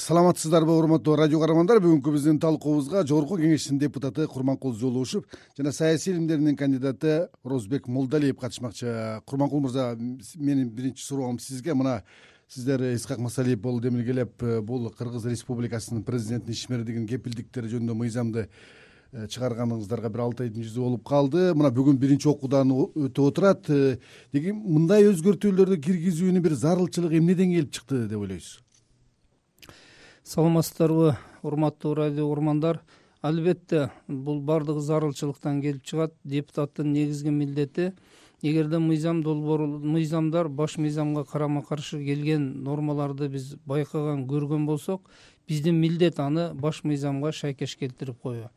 саламатсыздарбы 0.00 0.72
урматтуу 0.72 1.14
радио 1.18 1.38
каармандар? 1.42 1.80
Бүгүнкү 1.82 2.14
биздин 2.14 2.38
талкуубузга 2.40 3.02
жогорку 3.04 3.36
кеңештин 3.36 3.76
депутаты 3.78 4.24
курманкул 4.30 4.72
жолуушев 4.72 5.26
жана 5.58 5.72
саясий 5.76 6.14
илимдердин 6.14 6.56
кандидаты 6.56 7.28
орозбек 7.44 7.86
молдалиев 7.86 8.38
катышмакчы. 8.38 9.20
Курманкул 9.26 9.60
мырза 9.60 9.96
менин 10.36 10.70
биринчи 10.70 11.04
суроом 11.04 11.38
сизге. 11.38 11.74
Мына 11.74 12.02
сиздер 12.48 12.80
исхак 12.94 13.18
масалиев 13.18 13.60
болуп 13.60 13.82
демилгелеп 13.82 14.42
э, 14.42 14.60
бул 14.62 14.88
кыргыз 14.90 15.26
республикасынын 15.26 16.02
президентинин 16.04 16.56
ишмердигинин 16.56 17.06
кепилдиктери 17.06 17.68
жөнүндө 17.74 17.98
мыйзамды 18.00 18.46
э, 19.12 19.26
чыгарганыңыздарга 19.26 20.08
бир 20.08 20.24
алты 20.24 20.48
айдын 20.48 20.64
жүзү 20.64 20.80
болуп 20.80 21.04
калды. 21.04 21.50
Мына 21.52 21.74
бүгүн 21.76 22.00
биринчи 22.00 22.30
окуудан 22.32 22.72
өтүп 22.72 23.28
отурат. 23.28 23.68
Э, 23.68 23.98
деги 24.32 24.56
мындай 24.56 25.10
өзгөртүүлөрдү 25.12 25.80
киргизүүнүн 25.84 26.48
бир 26.48 26.56
зарылчылыгы 26.56 27.20
эмнеден 27.20 27.52
келип 27.52 27.76
чыкты 27.76 28.06
деп 28.08 28.24
ойлойсуз 28.24 28.58
саламатсыздарбы 30.30 31.16
урматтуу 31.42 31.94
радио 31.94 32.28
угармандар 32.28 32.78
албетте 33.20 33.88
бул 34.06 34.38
баардыгы 34.40 34.78
зарылчылыктан 34.78 35.60
келип 35.60 35.82
чыгат. 35.82 36.14
Депутаттын 36.22 36.92
негизги 36.92 37.30
милдети 37.30 37.94
эгерде 38.40 38.78
мыйзам 38.78 39.24
долбоор 39.24 39.66
мыйзамдар 39.66 40.48
баш 40.48 40.76
мыйзамга 40.78 41.24
карама 41.24 41.64
каршы 41.64 41.98
келген 42.04 42.62
нормаларды 42.62 43.26
биз 43.28 43.56
байкаган 43.66 44.28
көргөн 44.28 44.66
болсок 44.66 45.10
биздин 45.48 45.80
милдет 45.80 46.20
аны 46.20 46.52
баш 46.54 46.84
мыйзамга 46.84 47.32
шайкеш 47.32 47.74
келтирип 47.76 48.20
коюу 48.22 48.50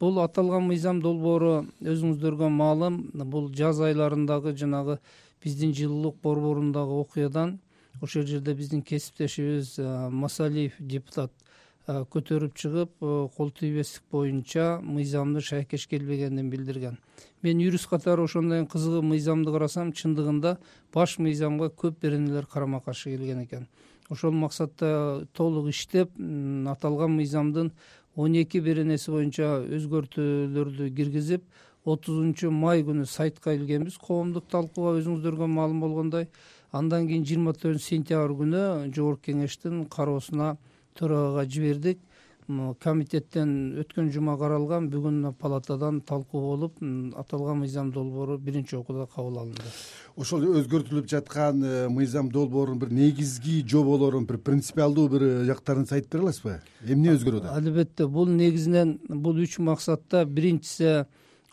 бул 0.00 0.22
аталган 0.24 0.64
мыйзам 0.72 1.02
долбоору 1.02 1.66
өзүңүздөргө 1.82 2.48
маалым. 2.48 3.10
Бул 3.12 3.52
жаз 3.52 3.80
айларындагы 3.80 4.56
жанагы 4.56 4.98
биздин 5.44 5.74
жылуулук 5.74 6.16
борборундагы 6.22 7.02
окуядан 7.04 7.58
ошол 8.00 8.26
жерде 8.26 8.54
биздин 8.54 8.82
кесиптешибиз 8.82 9.78
масалиев 10.10 10.76
депутат 10.78 11.32
көтөрүп 11.86 12.54
чыгып 12.54 12.90
кол 13.36 13.50
тийбестик 13.50 14.02
боюнча 14.12 14.80
мыйзамды 14.82 15.40
шайкеш 15.40 15.86
келбегенин 15.88 16.50
билдирген. 16.50 16.98
Мен 17.42 17.58
юрист 17.58 17.88
катары 17.88 18.22
ошондон 18.22 18.60
кийин 18.60 18.68
кызыгып 18.70 19.04
мыйзамды 19.04 19.50
карасам 19.50 19.92
чындыгында 19.92 20.58
баш 20.94 21.18
мыйзамга 21.18 21.70
көп 21.70 22.00
беренелер 22.02 22.46
карама 22.46 22.80
каршы 22.80 23.10
келген 23.10 23.44
экен. 23.44 23.66
Ошол 24.08 24.32
максатта 24.32 25.26
толук 25.32 25.70
иштеп 25.70 26.10
аталган 26.68 27.16
мыйзамдын 27.16 27.72
он 28.14 28.34
эки 28.34 28.58
беренеси 28.58 29.10
боюнча 29.10 29.64
өзгөртүүлөрдү 29.64 30.90
киргизип 30.94 31.44
отузунчу 31.84 32.50
май 32.50 32.82
күнү 32.84 33.06
сайтка 33.08 33.54
илгенбиз 33.56 33.96
коомдук 33.98 34.48
талкууга 34.52 34.98
өзүңүздөргө 35.00 35.48
маалым 35.48 35.80
болгондой 35.80 36.28
андан 36.72 37.08
кийин 37.08 37.24
жыйырма 37.24 37.54
төртүнчү 37.56 37.86
сентябрь 37.86 38.36
күнү 38.42 38.64
жогорку 38.94 39.30
кеңештин 39.30 39.86
кароосуна 39.90 40.56
төрагага 40.98 41.48
жибердик. 41.48 41.98
Комитеттен 42.82 43.50
өткөн 43.78 44.08
жума 44.10 44.32
каралган 44.34 44.88
бүгүн 44.90 45.36
палатадан 45.38 46.00
талкуу 46.02 46.40
болуп 46.48 46.80
аталган 47.14 47.60
мыйзам 47.60 47.92
долбоору 47.94 48.38
биринчи 48.42 48.74
окууда 48.74 49.06
кабыл 49.06 49.38
алынды. 49.38 49.62
Ошол 50.16 50.48
өзгөртүлүп 50.58 51.06
жаткан 51.06 51.62
э, 51.62 51.88
мыйзам 51.88 52.32
долбоорунун 52.34 52.80
бир 52.80 52.90
негизги 52.90 53.60
жоболорун 53.62 54.26
бир 54.26 54.40
принципиалдуу 54.42 55.06
бир 55.12 55.26
жактарын 55.46 55.86
айтып 55.92 56.16
бере 56.16 56.24
аласызбы 56.24 56.56
эмне 56.88 57.14
өзгөрөт 57.14 57.46
албетте 57.52 58.08
бул 58.08 58.26
негизинен 58.26 58.98
бул 59.06 59.38
үч 59.38 59.60
максатта 59.62 60.24
биринчиси 60.26 61.04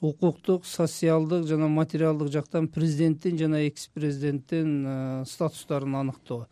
укуктук 0.02 0.66
социалдык 0.66 1.48
жана 1.48 1.68
материалдык 1.68 2.32
жактан 2.32 2.68
президенттин 2.68 3.38
жана 3.38 3.64
экс 3.66 3.88
президенттин 3.88 4.86
э, 4.86 5.24
статустарын 5.26 5.96
аныктоо. 5.96 6.48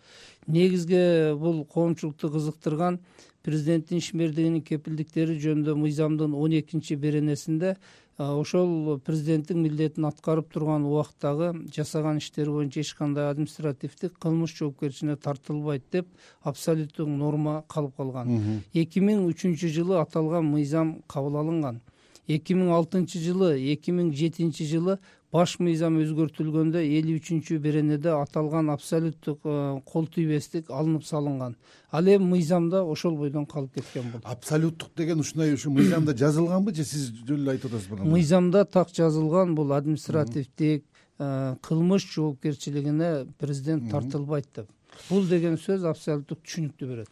Негизги 0.48 1.36
бул 1.38 1.66
коомчулукту 1.66 2.32
кызыктырган 2.32 3.00
президенттин 3.44 4.02
ишмердигинин 4.02 4.64
кепилдиктери 4.66 5.38
жөнүндө 5.38 5.78
мыйзамдын 5.78 6.34
он 6.34 6.58
экинчи 6.58 6.96
беренесинде 6.96 7.76
э, 8.18 8.24
ошол 8.24 9.00
президенттин 9.06 9.62
милдетин 9.62 10.10
аткарып 10.10 10.52
турган 10.52 10.90
убакыттагы 10.90 11.70
жасаган 11.70 12.18
иштери 12.18 12.50
боюнча 12.50 12.82
эч 12.82 12.96
кандай 12.98 13.30
административдик 13.30 14.18
кылмыш 14.18 14.58
жоопкерчилигине 14.58 15.18
тартылбайт 15.18 15.84
деп 15.92 16.08
абсолюттук 16.42 17.08
норма 17.08 17.64
калып 17.68 17.96
калган. 17.96 18.64
Эки 18.74 19.06
миң 19.06 19.28
үчүнчү 19.30 19.70
жылы 19.70 20.02
аталган 20.02 20.50
мыйзам 20.50 21.04
кабыл 21.06 21.38
алынган 21.44 21.84
эки 22.28 22.56
миң 22.58 22.72
алтынчы 22.76 23.20
жылы 23.22 23.54
эки 23.74 23.94
миң 23.96 24.12
жетинчи 24.16 24.66
жылы 24.70 24.98
баш 25.36 25.58
мыйзам 25.60 25.98
өзгөртүлгөндө 26.00 26.82
элүү 26.82 27.20
үчүнчү 27.20 27.58
беренеде 27.64 28.14
аталган 28.16 28.70
абсолюттук 28.72 29.44
э, 29.44 29.56
кол 29.86 30.08
тийбестик 30.08 30.70
алынып 30.72 31.04
салынган. 31.06 31.58
Ал 31.92 32.08
эми 32.08 32.30
мыйзамда 32.36 32.84
ошол 32.84 33.18
бойдон 33.20 33.46
калып 33.46 33.76
кеткен 33.80 34.12
бул 34.14 34.24
абсолюттук 34.24 34.96
деген 34.96 35.20
ушундай 35.20 35.54
ушу 35.54 35.72
мыйзамда 35.76 36.16
жазылганбы 36.24 36.76
же 36.76 36.86
сиз 36.86 37.10
жөн 37.28 37.44
эле 37.44 37.56
айтып 37.58 37.74
атасызбы 37.74 38.10
мыйзамда 38.16 38.66
так 38.66 38.94
жазылган 38.96 39.56
бул 39.56 39.74
административдик 39.74 40.86
э, 41.20 41.56
кылмыш 41.62 42.08
жоопкерчилигине 42.16 43.12
президент 43.40 43.92
тартылбайт 43.92 44.48
деп 44.56 44.75
бул 45.10 45.28
деген 45.30 45.58
сөз 45.62 45.86
абсолюттук 45.90 46.42
түшүнүктү 46.46 46.88
берет. 46.90 47.10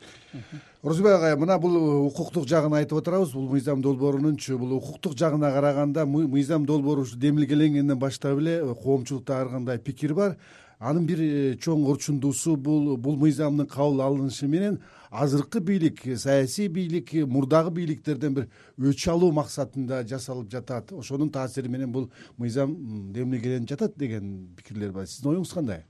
Орозбек 0.84 1.18
агай 1.18 1.36
мына 1.40 1.60
бул 1.62 1.78
укуктук 2.08 2.48
жагын 2.50 2.74
айтып 2.80 3.00
атырабыз 3.00 3.34
бул 3.36 3.50
мыйзам 3.52 3.82
долбоорунунчу. 3.82 4.58
Бул 4.58 4.74
укуктук 4.78 5.18
жагына 5.18 5.52
караганда 5.52 6.06
мыйзам 6.06 6.66
долбоору 6.66 7.02
ушу 7.02 7.18
демилгеленгенден 7.18 8.00
баштап 8.00 8.40
эле 8.40 8.60
коомчулукта 8.84 9.42
ар 9.42 9.50
кандай 9.50 9.80
пикир 9.80 10.14
бар. 10.14 10.38
Анын 10.84 11.06
бир 11.08 11.22
э, 11.24 11.56
чоң 11.64 11.86
орчундуусу 11.88 12.58
бул 12.60 12.98
бул 13.00 13.16
мыйзамдын 13.22 13.70
кабыл 13.72 14.02
алынышы 14.04 14.50
менен 14.52 14.82
азыркы 15.12 15.62
бийлик 15.64 16.02
саясий 16.20 16.68
бийлик 16.68 17.14
мурдагы 17.14 17.72
бийликтерден 17.72 18.34
бир 18.36 18.50
өч 18.78 19.08
алуу 19.08 19.32
максатында 19.32 20.02
жасалып 20.04 20.50
жатат. 20.52 20.92
Ошонун 20.92 21.30
таасири 21.32 21.72
менен 21.72 21.92
бул 21.92 22.10
мыйзам 22.38 22.76
демилгеленип 23.14 23.70
жатат 23.70 23.96
деген 23.98 24.50
пикирлер 24.58 24.92
бар. 24.92 25.08
Сиздин 25.08 25.32
оюңуз 25.38 25.54
кандай? 25.54 25.86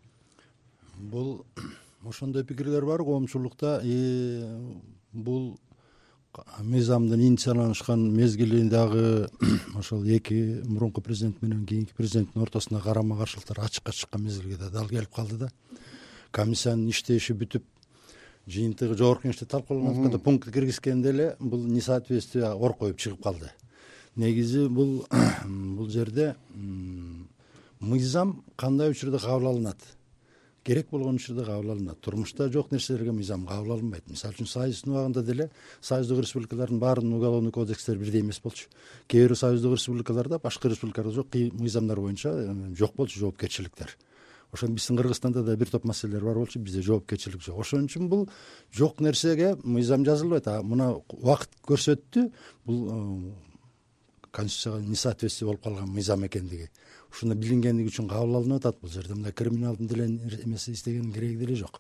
Бул 1.00 1.46
ошондой 2.06 2.44
пикирлер 2.44 2.86
бар. 2.86 3.04
Коомчулукта 3.04 3.82
бул 5.12 5.58
мыйзамдын 6.60 7.22
инициияланышкан 7.22 8.12
мезгили 8.14 8.68
дагы 8.68 9.30
ошол 9.76 10.04
эки 10.04 10.62
мурунку 10.66 11.02
президент 11.02 11.42
менен 11.42 11.66
кийинки 11.66 11.94
президенттин 11.96 12.42
ортосунда 12.42 12.84
карама 12.84 13.18
каршылыктар 13.18 13.60
ачыкка 13.60 13.92
чыккан 13.92 14.24
мезгилге 14.24 14.58
да 14.58 14.70
дал 14.70 14.88
келип 14.88 15.14
калды 15.14 15.38
да. 15.38 15.50
Комиссиянын 16.32 16.90
иштеши 16.90 17.34
бүтүп 17.34 17.64
жыйынтыгы 18.48 18.98
жогорку 18.98 19.28
кеңеште 19.28 19.46
талкууланып 19.46 20.00
атканда 20.00 20.20
пункт 20.20 20.52
киргизгенде 20.52 21.10
эле 21.10 21.36
бул 21.40 21.62
несоответствие 21.64 22.54
ор 22.54 22.74
коюп 22.74 22.98
чыгып 22.98 23.22
калды. 23.22 23.52
Негизи 24.16 24.68
бул 24.68 25.06
бул 25.46 25.90
жерде 25.90 26.36
мыйзам 27.80 28.44
кандай 28.56 28.90
учурда 28.90 29.20
кабыл 29.20 29.50
алынат 29.50 29.78
керек 30.64 30.90
болгон 30.92 31.16
учурда 31.16 31.46
кабыл 31.46 31.72
алынат. 31.72 32.00
Турмушта 32.02 32.50
жок 32.52 32.72
нерселерге 32.72 33.12
мыйзам 33.12 33.46
кабыл 33.48 33.74
алынбайт. 33.74 34.08
Мисалы 34.10 34.34
үчүн 34.34 34.48
союздун 34.48 34.94
убагында 34.94 35.24
деле 35.24 35.50
союздук 35.82 36.24
республикалардын 36.24 36.80
баарынын 36.80 37.18
уголовный 37.18 37.52
кодекстери 37.52 38.00
бирдей 38.00 38.22
эмес 38.22 38.40
болчу. 38.40 38.70
Кээ 39.08 39.28
бир 39.28 39.36
союздук 39.36 39.76
республикаларда 39.76 40.40
башка 40.40 40.70
республикаларда 40.70 41.16
жок 41.16 41.28
мыйзамдар 41.34 42.00
боюнча 42.00 42.30
э, 42.30 42.76
жок 42.76 42.96
болчу 42.96 43.20
жоопкерчиликтер. 43.20 43.98
Ошон 44.52 44.76
биздин 44.76 44.98
кыргызстанда 44.98 45.44
да 45.44 45.56
бир 45.58 45.70
топ 45.70 45.84
маселелер 45.84 46.24
бар 46.24 46.36
болчу 46.36 46.60
бизде 46.60 46.82
жоопкерчилик 46.82 47.42
жок. 47.42 47.60
Ошон 47.60 47.86
үчүн 47.86 48.08
бул 48.08 48.30
жок 48.72 49.02
нерсеге 49.02 49.58
мыйзам 49.64 50.06
жазылбайт. 50.06 50.48
А 50.48 50.62
мына 50.62 50.94
убакыт 51.10 51.50
көрсөттү 51.68 52.30
бул 52.66 52.88
э, 52.88 53.34
конституцияга 54.32 54.82
несоответствие 54.88 55.48
болуп 55.48 55.64
калган 55.64 55.90
мыйзам 55.90 56.26
экендиги 56.26 56.70
ушуну 57.14 57.36
билингендиги 57.38 57.92
үчүн 57.92 58.10
кабыл 58.10 58.40
алынып 58.40 58.64
атат 58.64 58.80
бул 58.82 58.90
жерде. 58.90 59.14
Мындай 59.14 59.34
криминалдын 59.34 59.88
деле 59.88 60.08
эмеси 60.44 60.74
издегендин 60.74 61.14
кереги 61.14 61.38
деле 61.38 61.56
жок. 61.56 61.80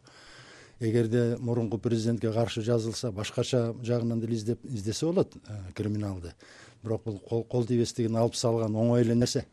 Эгерде 0.80 1.38
мурунку 1.40 1.78
президентке 1.78 2.32
каршы 2.32 2.62
жазылса 2.62 3.12
башкача 3.12 3.74
жагынан 3.82 4.22
деле 4.22 4.36
издеп 4.36 4.64
издесе 4.66 5.06
болот 5.06 5.36
э, 5.36 5.60
криминалды. 5.74 6.34
Бирок 6.84 7.04
бул 7.06 7.20
кол 7.50 7.66
тийбестигин 7.66 8.16
алып 8.16 8.36
салган 8.36 8.76
оңой 8.76 9.02
эле 9.02 9.16
нерсе. 9.16 9.46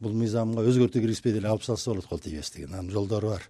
Бул 0.00 0.12
мыйзамга 0.12 0.64
өзгөртүү 0.64 1.02
киргизбей 1.02 1.32
деле 1.36 1.48
алып 1.48 1.64
салса 1.64 1.90
болот 1.90 2.06
кол 2.06 2.20
тийбестигин 2.20 2.74
анын 2.74 2.90
жолдору 2.92 3.34
бар. 3.34 3.44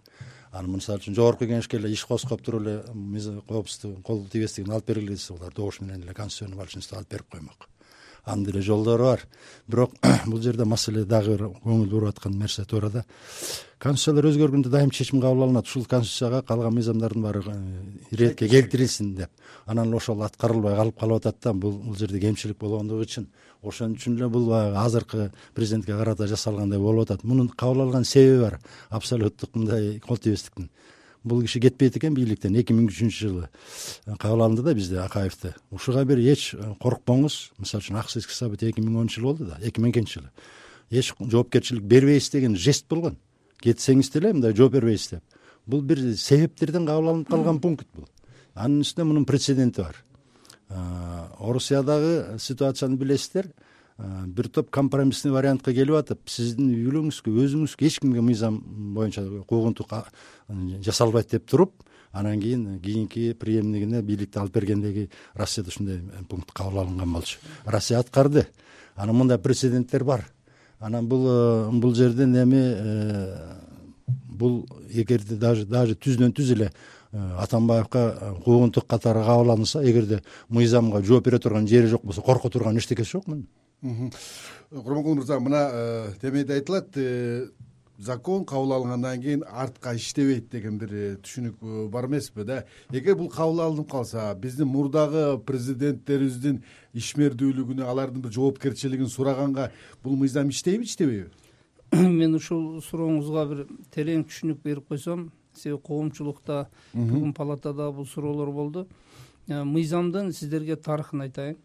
Аны 0.53 0.77
мисалы 0.77 1.03
үчүн 1.03 1.15
жогорку 1.15 1.45
кеңешке 1.45 1.79
эле 1.79 1.93
иш 1.93 2.07
козгоп 2.09 2.43
туруп 2.43 2.63
эле 2.63 3.41
коопсуздугун 3.47 4.03
кол 4.03 4.27
тийбестигин 4.33 4.73
алып 4.73 4.89
бергиле 4.89 5.19
десе 5.19 5.35
булар 5.35 5.55
добуш 5.55 5.81
менен 5.81 6.03
эле 6.03 6.15
конституционный 6.15 6.57
большинство 6.57 6.99
алып 6.99 7.11
берип 7.11 7.31
коймок 7.31 7.69
анын 8.27 8.45
деле 8.45 8.63
жолдору 8.63 9.05
бар. 9.05 9.23
Бирок 9.69 9.95
бул 10.27 10.43
жерде 10.43 10.65
маселе 10.65 11.05
дагы 11.05 11.37
бир 11.37 11.47
көңүл 11.63 11.89
буруп 11.91 12.11
аткан 12.11 12.35
нерсе 12.39 12.65
туурада. 12.65 13.05
Конституциялар 13.79 14.27
өзгөргөндө 14.33 14.71
дайым 14.73 14.91
чечим 14.91 15.21
кабыл 15.21 15.45
алынат. 15.47 15.67
Ушул 15.69 15.85
конституцияга 15.85 16.43
калган 16.43 16.75
мыйзамдардын 16.75 17.23
баары 17.23 17.43
э, 17.47 17.57
иретке 18.11 18.49
келтирилсин 18.49 19.15
деп. 19.15 19.31
Анан 19.67 19.89
эле 19.89 20.01
ошол 20.01 20.23
аткарылбай 20.27 20.75
калып 20.77 20.99
калып 20.99 21.21
атат 21.23 21.37
да 21.45 21.53
бул 21.53 21.79
бул 21.79 21.97
жерде 21.97 22.21
кемчилик 22.21 22.59
болгондугу 22.59 23.05
үчүн 23.07 23.29
ошон 23.63 23.95
үчүн 23.95 24.17
эле 24.17 24.29
бул 24.29 24.49
баягы 24.49 24.81
азыркы 24.81 25.31
президентке 25.55 25.93
карата 25.93 26.27
жасалгандай 26.27 26.79
болуп 26.79 27.11
атат. 27.11 27.25
Мунун 27.25 27.49
кабыл 27.49 27.83
алган 27.87 28.05
себеби 28.05 28.43
бар. 28.43 28.59
Абсолюттук 28.89 29.55
мындай 29.55 30.01
кол 30.01 30.17
тийбестиктин 30.17 30.71
бул 31.27 31.43
киши 31.43 31.61
кетпейт 31.61 31.97
экен 31.99 32.15
бийликтен 32.15 32.55
эки 32.57 32.73
миң 32.73 32.87
үчүнчү 32.89 33.29
жылы. 33.29 33.49
Кабыл 34.17 34.45
алынды 34.47 34.63
да 34.63 34.75
бизде 34.75 35.01
акаевди 35.03 35.53
ушуга 35.71 36.05
бир 36.07 36.23
эч 36.23 36.55
коркпоңуз. 36.81 37.53
Мисалы 37.59 37.83
үчүн 37.83 37.99
ак 37.99 38.11
сыский 38.11 38.35
событие 38.35 38.71
эки 38.71 38.81
миң 38.81 38.95
онунчу 38.95 39.21
жылы 39.21 39.33
болду 39.33 39.51
да 39.51 39.59
эки 39.61 39.83
миңинчи 39.83 40.21
жылы. 40.21 40.31
Эч 40.91 41.13
жоопкерчилик 41.19 41.83
бербейбиз 41.83 42.31
деген 42.31 42.57
жест 42.57 42.87
болгон 42.89 43.19
кетсеңиз 43.63 44.13
деле 44.15 44.33
мындай 44.33 44.55
жооп 44.55 44.79
бербейбиз 44.79 45.09
деп. 45.17 45.23
Бул 45.67 45.83
бир 45.83 45.99
себептерден 46.17 46.87
кабыл 46.87 47.11
алынып 47.11 47.31
калган 47.31 47.61
пункт 47.61 47.89
бул. 47.95 48.07
Анын 48.55 48.85
үстүнө 48.87 49.11
мунун 49.11 49.27
прецеденти 49.27 49.83
бар. 49.83 49.97
Орусиядагы 51.39 52.39
ситуацияны 52.39 52.97
билесиздер 52.97 53.51
бир 53.99 54.49
топ 54.49 54.71
компромиссный 54.71 55.33
вариантка 55.33 55.73
келип 55.73 55.97
атып 55.97 56.29
сиздин 56.29 56.71
үй 56.75 56.85
бүлөңүзгө 56.85 57.33
өзүңүзгө 57.47 57.87
эч 57.87 58.01
кимге 58.03 58.21
мыйзам 58.21 58.61
боюнча 58.95 59.25
куугунтук 59.49 59.95
жасалбайт 60.85 61.31
деп 61.31 61.47
туруп 61.49 61.73
анан 62.17 62.41
кийин 62.41 62.81
кийинки 62.81 63.35
преемнигине 63.35 64.03
бийликти 64.03 64.39
алып 64.39 64.55
бергендеги 64.55 65.11
россияда 65.35 65.69
ушундай 65.69 66.01
пункт 66.29 66.53
кабыл 66.53 66.81
алынган 66.81 67.13
болчу. 67.13 67.39
Россия 67.65 67.99
аткарды. 67.99 68.47
Анан 68.95 69.17
мындай 69.17 69.39
прецеденттер 69.39 70.05
бар. 70.05 70.27
Анан 70.79 71.09
бул 71.09 71.27
э, 71.29 71.71
бул 71.73 71.95
жерден 71.95 72.35
эми 72.37 72.63
э, 72.63 73.57
бул 74.07 74.67
эгерде 74.89 75.37
даже 75.37 75.67
даже 75.67 75.95
түздөн 75.95 76.33
түз 76.33 76.53
эле 76.53 76.71
э, 77.13 77.37
атамбаевка 77.39 78.35
куугунтук 78.45 78.87
катары 78.87 79.25
кабыл 79.25 79.53
алынса 79.53 79.83
эгерде 79.85 80.23
мыйзамга 80.49 81.03
жооп 81.03 81.25
бере 81.25 81.39
турган 81.39 81.69
жери 81.69 81.87
жок 81.87 82.05
болсо 82.05 82.23
корко 82.23 82.51
турган 82.51 82.77
эчтекеси 82.79 83.13
жок 83.13 83.27
мунун 83.27 83.47
курманкул 83.83 85.15
мырза 85.15 85.41
мына 85.41 86.13
темеде 86.21 86.55
айтылат 86.55 86.97
закон 87.99 88.45
кабыл 88.45 88.73
алынгандан 88.73 89.21
кийин 89.21 89.45
артка 89.49 89.95
иштебейт 89.97 90.51
деген 90.51 90.79
бир 90.79 90.91
түшүнүк 91.25 91.89
бар 91.91 92.07
эмеспи 92.07 92.45
да? 92.45 92.65
Эгер 92.91 93.17
бул 93.17 93.31
кабыл 93.31 93.61
алынып 93.61 93.91
калса 93.91 94.35
биздин 94.35 94.69
мурдагы 94.69 95.39
президенттерибиздин 95.47 96.63
ишмердүүлүгүнө 96.95 97.87
алардын 97.87 98.23
бир 98.23 98.33
жоопкерчилигин 98.33 99.09
сураганга 99.09 99.71
бул 100.05 100.17
мыйзам 100.17 100.51
иштейби 100.51 100.85
иштебейби? 100.85 101.31
Мен 101.93 102.35
ушул 102.37 102.83
сурооңузга 102.85 103.47
бир 103.49 103.67
терең 103.95 104.27
түшүнүк 104.29 104.63
берип 104.65 104.89
койсом 104.89 105.31
себеби 105.57 105.81
коомчулукта 105.89 106.67
бүгүн 106.93 107.33
палатада 107.33 107.91
бул 107.93 108.07
суроолор 108.07 108.53
болду. 108.53 108.87
Э, 109.49 109.63
мыйзамдын 109.65 110.33
сиздерге 110.35 110.77
тарыхын 110.77 111.25
айтайын. 111.25 111.57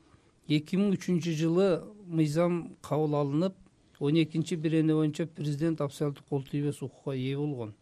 Эки 0.47 0.77
миң 0.77 0.95
үчүнчү 0.95 1.33
жылы 1.35 1.67
мыйзам 2.11 2.77
кабыл 2.81 3.15
алынып 3.15 3.55
он 3.99 4.15
экинчи 4.15 4.55
бирене 4.55 4.93
боюнча 4.95 5.27
президент 5.27 5.81
абсолюттук 5.81 6.25
кол 6.27 6.43
тийбес 6.43 6.81
укукка 6.81 7.11
ээ 7.11 7.37
болгон. 7.37 7.73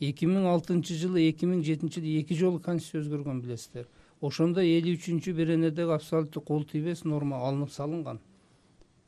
Эки 0.00 0.26
миң 0.26 0.46
алтынчы 0.50 0.94
жылы 0.98 1.28
эки 1.28 1.46
миң 1.46 1.62
жетинчи 1.64 2.00
жылы 2.00 2.20
эки 2.20 2.34
жолу 2.34 2.58
конституция 2.60 3.04
өзгөргөн 3.04 3.40
билесиздер. 3.42 3.86
Ошондо 4.20 4.60
элүү 4.60 4.96
үчүнчү 4.98 5.32
беренедеги 5.34 5.94
абсолюттук 5.94 6.44
кол 6.44 6.64
тийбес 6.64 7.04
норма 7.04 7.38
алынып 7.38 7.70
салынган. 7.70 8.18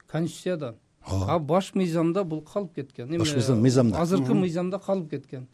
Конституциядан. 0.07 0.77
А 1.07 1.39
баш 1.39 1.75
мыйзамда 1.75 2.25
бул 2.25 2.43
калып 2.43 2.75
кеткен. 2.75 3.19
Баш 3.19 3.35
мыйзам 3.35 3.61
мыйзамда. 3.61 3.99
азыркы 3.99 4.35
мыйзамда 4.35 4.79
калып 4.79 5.11
кеткен. 5.11 5.49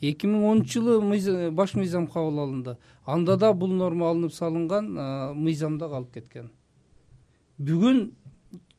Эки 0.00 0.26
миң 0.26 0.44
онунчу 0.50 0.80
жылы 0.80 1.50
баш 1.50 1.74
мыйзам 1.74 2.06
кабыл 2.06 2.40
алынды. 2.40 2.76
Анда 3.04 3.36
да 3.36 3.52
бул 3.52 3.68
норма 3.68 4.08
алынып 4.08 4.32
салынган 4.32 4.92
мыйзамда 5.36 5.88
калып 5.88 6.12
кеткен. 6.14 6.50
Бүгүн 7.58 8.12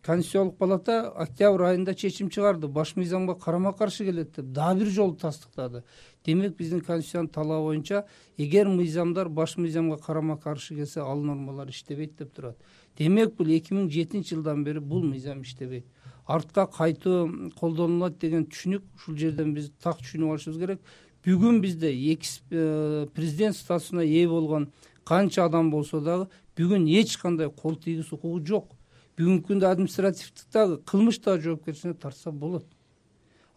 конституциялык 0.06 0.58
палата 0.58 1.10
октябрь 1.18 1.64
айында 1.66 1.96
чечим 1.98 2.30
чыгарды. 2.30 2.68
Баш 2.68 2.96
мыйзамга 2.96 3.34
карама 3.36 3.74
каршы 3.74 4.06
келет 4.06 4.36
деп 4.36 4.52
дагы 4.54 4.84
бир 4.84 4.92
жолу 4.94 5.16
тастыктады. 5.16 5.84
Демек 6.26 6.56
биздин 6.58 6.82
конституциянын 6.82 7.30
талабы 7.30 7.72
боюнча 7.72 8.06
эгер 8.38 8.68
мыйзамдар 8.68 9.30
баш 9.30 9.58
мыйзамга 9.58 9.98
карама 9.98 10.38
каршы 10.38 10.76
келсе 10.76 11.02
ал 11.02 11.18
нормалар 11.18 11.70
иштебейт 11.70 12.18
деп 12.18 12.36
турат. 12.36 12.58
Демек 12.98 13.34
бул 13.36 13.48
эки 13.48 13.74
миң 13.74 13.90
жетинчи 13.90 14.36
жылдан 14.36 14.64
бери 14.64 14.80
бул 14.80 15.02
мыйзам 15.02 15.42
иштебейт. 15.42 15.86
Артка 16.28 16.68
кайтуу 16.68 17.52
колдонулат 17.60 18.20
деген 18.20 18.46
түшүнүк 18.46 18.84
ушул 18.96 19.18
жерден 19.18 19.54
биз 19.56 19.72
так 19.82 19.98
түшүнүп 19.98 20.38
алышыбыз 20.38 20.60
керек. 20.60 20.80
Бүгүн 21.26 21.62
бизде 21.62 21.90
экс 22.14 22.44
э, 22.52 23.08
президент 23.16 23.58
статусуна 23.58 24.06
ээ 24.06 24.28
болгон 24.30 24.72
канча 25.04 25.46
адам 25.46 25.72
болсо 25.72 26.00
дагы 26.00 26.30
бүгүн 26.58 26.86
эч 26.86 27.18
кандай 27.18 27.50
кол 27.50 27.76
тийгис 27.76 28.12
укугу 28.14 28.46
жок 28.46 28.76
бүгүнкү 29.18 29.48
күндө 29.48 29.70
административдик 29.70 30.48
дагы 30.54 30.80
кылмыш 30.84 31.20
дагы 31.24 31.44
жоопкерчиликине 31.50 31.94
тартса 31.94 32.32
болот. 32.32 32.66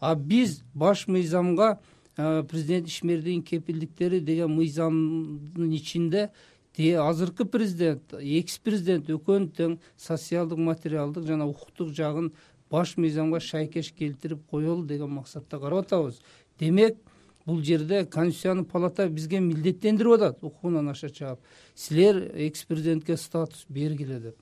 А 0.01 0.15
биз 0.15 0.63
баш 0.75 1.07
мыйзамга 1.09 1.79
президент 2.17 2.89
ишмердиевдин 2.89 3.43
кепилдиктери 3.43 4.21
деген 4.21 4.55
мыйзамдын 4.55 5.73
ичинде 5.73 6.31
азыркы 6.79 7.45
президент 7.45 8.15
экс 8.15 8.59
президент 8.59 9.11
экөөнү 9.11 9.51
тең 9.57 9.79
социалдык 9.99 10.59
материалдык 10.59 11.27
жана 11.27 11.47
укуктук 11.51 11.91
жагын 11.91 12.33
баш 12.71 12.97
мыйзамга 12.97 13.41
шайкеш 13.41 13.93
келтирип 13.93 14.47
коелу 14.51 14.85
деген 14.87 15.11
максатта 15.11 15.59
карап 15.59 15.87
атабыз. 15.87 16.21
Демек 16.61 16.99
бул 17.47 17.63
жерде 17.63 18.05
конституциянын 18.05 18.65
палата 18.65 19.09
бизге 19.09 19.41
милдеттендирип 19.41 20.21
атат 20.21 20.43
укугунан 20.43 20.89
аша 20.89 21.11
чаап 21.11 21.41
силер 21.75 22.31
экс 22.35 22.65
президентке 22.65 23.17
статус 23.17 23.67
бергиле 23.69 24.21
деп 24.21 24.37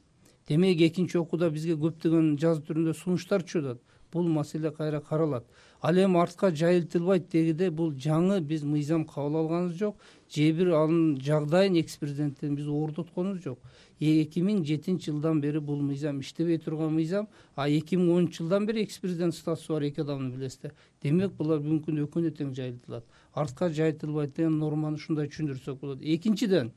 демек 0.48 0.81
экинчи 0.81 1.19
окууда 1.19 1.50
бизге 1.50 1.75
көптөгөн 1.75 2.37
жазуу 2.40 2.64
түрүндө 2.70 2.94
сунуштар 2.94 3.43
түшүп 3.46 3.64
атат 3.64 3.84
бул 4.12 4.28
маселе 4.28 4.70
кайра 4.70 5.00
каралат. 5.00 5.44
Ал 5.82 5.96
эми 5.96 6.19
артка 6.19 6.50
жайылтылбайт 6.50 7.28
дегиде 7.31 7.70
бул 7.70 7.93
жаңы 7.93 8.40
биз 8.40 8.62
мыйзам 8.64 9.04
кабыл 9.04 9.37
алганыбыз 9.43 9.76
жок. 9.78 9.96
Же 10.32 10.50
бир 10.52 10.72
анын 10.75 11.19
жагдайын 11.20 11.76
экс 11.81 11.96
президенттен 11.96 12.56
биз 12.56 12.69
ордотконубуз 12.69 13.43
жок. 13.44 13.58
Эки 14.00 14.40
миң 14.40 14.64
жетинчи 14.64 15.10
жылдан 15.10 15.40
бери 15.40 15.60
бул 15.60 15.82
мыйзам 15.82 16.20
иштебей 16.20 16.58
турган 16.58 16.94
мыйзам 16.94 17.28
а 17.54 17.69
эки 17.69 17.96
миң 17.96 18.10
онунчу 18.16 18.42
жылдан 18.44 18.66
бери 18.66 18.82
экс 18.82 18.99
президент 18.99 19.34
статусу 19.34 19.75
бар 19.75 19.82
эки 19.90 20.00
адамды 20.00 20.37
билесиздер. 20.37 20.75
Демек 21.02 21.32
булар 21.37 21.60
бүгүнкү 21.60 21.90
күндө 21.90 22.08
экөөнү 22.08 22.34
тең 22.38 22.54
жайылтылат. 22.54 23.04
Артка 23.34 23.70
жайылтылбайт 23.70 24.37
деген 24.37 24.58
норманы 24.58 24.96
ушундай 24.96 25.28
түшүндүрсөк 25.28 25.81
болот. 25.81 26.00
Экинчиден 26.02 26.72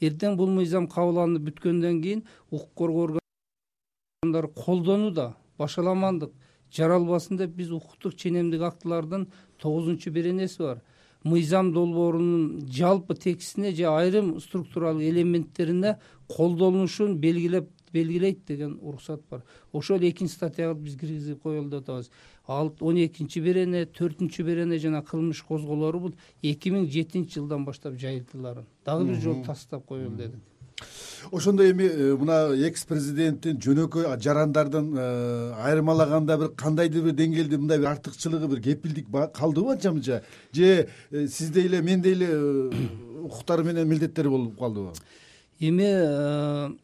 эртең 0.00 0.36
бул 0.36 0.50
мыйзам 0.50 0.88
кабыл 0.88 1.38
бүткөндөн 1.38 2.02
кийин 2.02 2.24
укук 2.50 2.70
коргоо 2.74 3.20
органдары 4.22 4.48
колдонууда 4.48 5.34
башаламандык 5.58 6.32
жаралбасын 6.74 7.38
деп 7.38 7.54
биз 7.56 7.70
укуктук 7.70 8.16
ченемдик 8.16 8.62
актылардын 8.62 9.28
тогузунчу 9.60 10.10
беренеси 10.10 10.62
бар. 10.62 10.82
Мыйзам 11.22 11.72
долбоорунун 11.72 12.68
жалпы 12.68 13.14
текстине 13.14 13.72
же 13.72 13.84
айрым 13.84 14.40
структуралык 14.40 15.02
элементтерине 15.02 15.98
колдонулушун 16.28 17.16
белгилеп 17.18 17.70
белгилейт 17.94 18.44
деген 18.46 18.78
уруксат 18.82 19.22
бар. 19.30 19.42
Ошол 19.72 20.02
экинчи 20.02 20.32
статьяга 20.34 20.74
биз 20.74 20.96
киргизип 20.98 21.42
коелу 21.42 21.70
деп 21.70 21.84
атабыз 21.84 22.10
он 22.46 22.96
экинчи 23.00 23.40
берене 23.40 23.86
төртүнчү 23.86 24.44
берене 24.44 24.78
жана 24.78 25.02
кылмыш 25.02 25.42
козголору 25.42 26.00
бул 26.00 26.16
эки 26.42 26.70
миң 26.74 26.90
жетинчи 26.90 27.38
жылдан 27.38 27.64
баштап 27.64 27.94
жайылтыларын. 28.00 28.66
Дагы 28.84 29.06
бир 29.12 29.20
жолу 29.22 29.44
тастап 29.44 29.86
коелу 29.86 30.10
дедик. 30.10 30.42
Ошондо 31.32 31.64
эми 31.70 31.84
э, 31.84 32.16
мына 32.16 32.52
экс 32.66 32.84
президенттин 32.84 33.60
жөнөкөй 33.62 34.10
жарандардын 34.20 34.90
э, 34.92 35.52
айырмалаганда 35.64 36.36
бир 36.36 36.48
кандайдыр 36.58 37.06
бир 37.06 37.14
деңгээлде 37.16 37.56
мындай 37.56 37.78
бир 37.78 37.94
артыкчылыгы 37.94 38.48
бир 38.48 38.60
кепилдик 38.60 39.06
калдыбы 39.32 39.72
анча 39.72 39.92
мынча? 39.92 40.22
Же 40.52 40.88
э, 41.10 41.26
сиздей 41.28 41.66
эле 41.66 41.80
мендей 41.80 42.12
эле 42.12 42.28
укуктары 43.22 43.64
менен 43.64 43.88
милдеттери 43.88 44.28
болуп 44.28 44.58
калдыбы 44.58 44.92
эми 45.60 46.76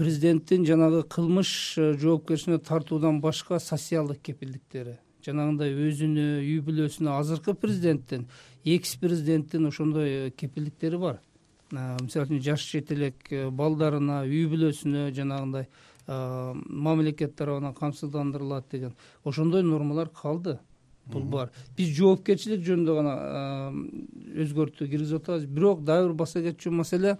президенттин 0.00 0.64
жанагы 0.64 1.02
кылмыш 1.04 1.52
жоопкерчилигине 1.76 2.64
тартуудан 2.64 3.20
башка 3.20 3.58
социалдык 3.60 4.22
кепилдиктери 4.24 4.96
жанагындай 5.26 5.74
өзүнө 5.76 6.26
үй 6.40 6.60
бүлөсүнө 6.64 7.12
азыркы 7.18 7.52
президенттин 7.52 8.24
экс 8.64 8.94
президенттин 9.00 9.68
ошондой 9.68 10.30
кепилдиктери 10.36 10.96
бар. 11.00 11.20
Мисалы 11.70 12.26
үчүн 12.26 12.40
жаш 12.42 12.64
жетелек 12.72 13.28
э, 13.30 13.48
балдарына 13.50 14.22
үй 14.24 14.46
бүлөсүнө 14.50 15.10
жанагындай 15.16 15.68
мамлекет 16.10 17.36
тарабынан 17.38 17.74
камсыздандырылат 17.74 18.64
деген 18.72 18.96
ошондой 19.22 19.62
нормалар 19.62 20.08
калды. 20.08 20.58
Бул 21.06 21.22
бар. 21.22 21.52
Биз 21.76 21.92
жоопкерчилик 21.94 22.64
жөнүндө 22.66 22.96
гана 22.96 23.14
өзгөртүү 24.42 24.88
киргизип 24.88 25.22
атабыз. 25.22 25.46
Бирок 25.46 25.84
дагы 25.84 26.08
бир 26.08 26.16
баса 26.24 26.42
кетчү 26.42 26.72
маселе 26.74 27.16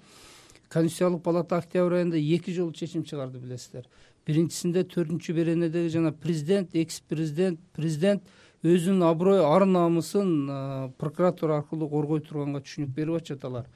конституциялык 0.71 1.23
палата 1.23 1.59
октябрь 1.59 1.99
айында 2.01 2.17
эки 2.17 2.55
жолу 2.55 2.73
чечим 2.73 3.03
чыгарды 3.05 3.39
билесиздер. 3.43 3.87
Биринчисинде 4.27 4.85
төртүнчү 4.85 5.35
беренедеги 5.35 5.91
жана 5.91 6.13
президент 6.13 6.75
экс 6.75 7.01
президент 7.01 7.61
президент 7.75 8.23
өзүнүн 8.63 9.03
аброй 9.09 9.41
ар 9.43 9.65
намысын 9.67 10.93
прокуратура 11.01 11.59
аркылуу 11.59 11.89
коргой 11.89 12.21
турганга 12.21 12.61
түшүнүк 12.61 12.93
берип 12.95 13.17
атышат 13.19 13.45
алар 13.49 13.67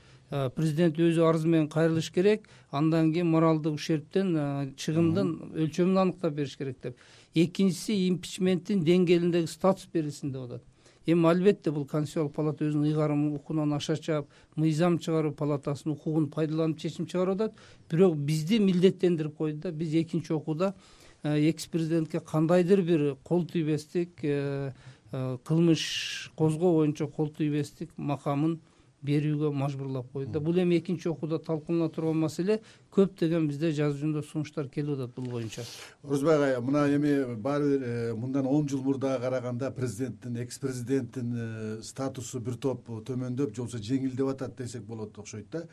президент 0.55 0.99
өзү 1.01 1.25
арызы 1.25 1.49
менен 1.49 1.69
кайрылыш 1.73 2.11
керек 2.13 2.47
андан 2.71 3.13
кийин 3.13 3.31
моралдык 3.33 3.75
ущербтен 3.81 4.75
чыгымдын 4.77 5.33
өлчөмүн 5.65 6.01
аныктап 6.05 6.37
бериш 6.37 6.57
керек 6.57 6.79
деп. 6.83 6.99
Экинчиси 7.35 7.97
импичменттин 8.09 8.85
деңгээлиндеги 8.85 9.49
статус 9.51 9.89
берилсин 9.93 10.33
деп 10.33 10.47
атат 10.47 10.63
эми 11.07 11.29
албетте 11.29 11.71
бул 11.71 11.85
конституциялык 11.87 12.33
палата 12.35 12.65
өзүнүн 12.65 12.89
ыйгарым 12.91 13.25
укугунан 13.35 13.73
аша 13.77 13.97
чаап 13.97 14.29
мыйзам 14.57 14.99
чыгаруу 14.99 15.33
палатасынын 15.33 15.97
укугун 15.97 16.29
пайдаланып 16.31 16.79
чечим 16.79 17.07
чыгарып 17.07 17.35
атат 17.35 17.65
бирок 17.91 18.17
бизди 18.17 18.59
милдеттендирип 18.59 19.37
койду 19.37 19.61
да 19.69 19.73
биз 19.73 19.95
экинчи 19.95 20.33
окууда 20.33 20.75
экс 21.23 21.67
президентке 21.67 22.21
кандайдыр 22.21 22.83
бир 22.83 23.17
кол 23.23 23.45
тийбестик 23.47 24.21
кылмыш 25.45 26.33
козгоо 26.37 26.79
боюнча 26.79 27.07
кол 27.07 27.29
тийбестик 27.29 27.91
макамын 27.97 28.61
берүүгө 29.05 29.53
мажбурлап 29.53 30.11
койду 30.13 30.33
да. 30.33 30.41
Бул 30.41 30.59
эми 30.59 30.79
экинчи 30.79 31.09
окууда 31.11 31.39
талкуулана 31.39 31.91
турган 31.93 32.23
маселе 32.25 32.61
көптөгөн 32.95 33.49
бизде 33.51 33.73
жазуу 33.77 33.99
жүзүндө 34.01 34.23
сунуштар 34.31 34.69
келип 34.73 34.97
атат 34.97 35.15
бул 35.19 35.31
боюнча. 35.37 35.65
Орозбек 36.03 36.39
агай 36.39 36.61
мына 36.65 36.87
эми 36.95 37.35
баары 37.35 37.75
бир 37.75 37.83
э, 37.83 38.15
мындан 38.15 38.47
он 38.47 38.69
жыл 38.69 38.83
мурдага 38.83 39.21
караганда 39.21 39.71
президенттин 39.71 40.37
экс 40.37 40.59
президенттин 40.59 41.35
э, 41.37 41.83
статусу 41.83 42.41
бир 42.41 42.57
топ 42.57 42.89
төмөндөп 42.89 43.55
же 43.55 43.63
болбосо 43.63 43.83
жеңилдеп 43.83 44.31
атат 44.35 44.57
десек 44.59 44.83
болот 44.83 45.19
окшойт 45.19 45.51
да. 45.51 45.65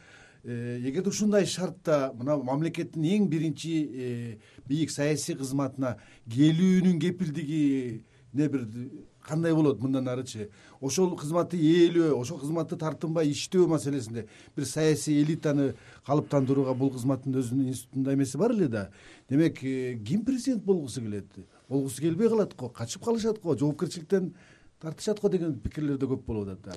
Э, 0.44 0.80
эгерде 0.80 1.10
ушундай 1.10 1.46
шартта 1.46 2.12
мына 2.16 2.38
мамлекеттин 2.38 3.04
эң 3.04 3.30
биринчи 3.30 4.40
бийик 4.68 4.92
саясий 4.92 5.36
кызматына 5.36 5.98
келүүнүн 6.30 7.00
кепилдигине 7.00 8.50
бир 8.50 8.68
кандай 9.22 9.54
болот 9.54 9.82
мындан 9.82 10.08
арычы? 10.08 10.50
Ошол 10.82 11.16
кызматты 11.16 11.58
ээлөө 11.58 12.13
ошол 12.18 12.40
кызматты 12.42 12.78
тартынбай 12.78 13.30
иштөө 13.32 13.68
маселесинде 13.70 14.28
бир 14.56 14.66
саясий 14.66 15.22
элитаны 15.22 15.75
калыптандырууга 16.08 16.74
бул 16.74 16.92
кызматтын 16.92 17.38
өзүнүн 17.42 17.70
институтунда 17.70 18.13
эмеси 18.13 18.38
бар 18.38 18.51
эле 18.51 18.68
да. 18.68 18.90
Демек 19.30 19.63
э, 19.63 20.00
ким 20.06 20.25
президент 20.25 20.63
болгусу 20.63 21.01
келет? 21.01 21.28
Болгусу 21.70 22.01
келбей 22.01 22.30
калат 22.30 22.56
го 22.56 22.70
качып 22.70 23.04
калышат 23.04 23.42
го 23.42 23.58
жоопкерчиликтен 23.58 24.34
тартышат 24.82 25.20
го 25.22 25.30
деген 25.30 25.60
пикирлер 25.60 25.98
да 25.98 26.06
көп 26.06 26.25
болуп 26.25 26.50
атат 26.50 26.66
да. 26.66 26.75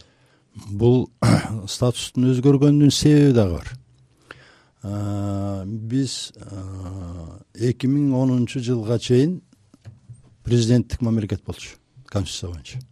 Бул 0.71 1.09
статустун 1.67 2.29
өзгөргөнүнүн 2.31 2.91
себеби 2.91 3.33
дагы 3.35 3.59
бар. 3.59 3.73
Биз 5.65 6.33
эки 7.55 7.89
миң 7.89 8.13
онунчу 8.13 8.61
жылга 8.61 8.99
чейин 8.99 9.41
президенттик 10.45 11.01
мамлекет 11.01 11.43
болчу 11.45 11.79
конституция 12.15 12.55
боюнча 12.55 12.85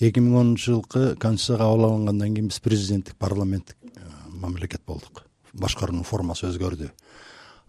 эки 0.00 0.20
миң 0.20 0.36
онунчу 0.40 0.74
жылкы 0.74 1.14
конституция 1.20 1.58
кабыл 1.62 1.86
алынгандан 1.88 2.34
кийин 2.34 2.50
биз 2.50 2.60
президенттик 2.60 3.16
парламенттик 3.16 3.76
э, 3.82 4.00
мамлекет 4.28 4.82
болдук. 4.86 5.24
Башкаруунун 5.52 6.04
формасы 6.04 6.50
өзгөрдү. 6.50 6.90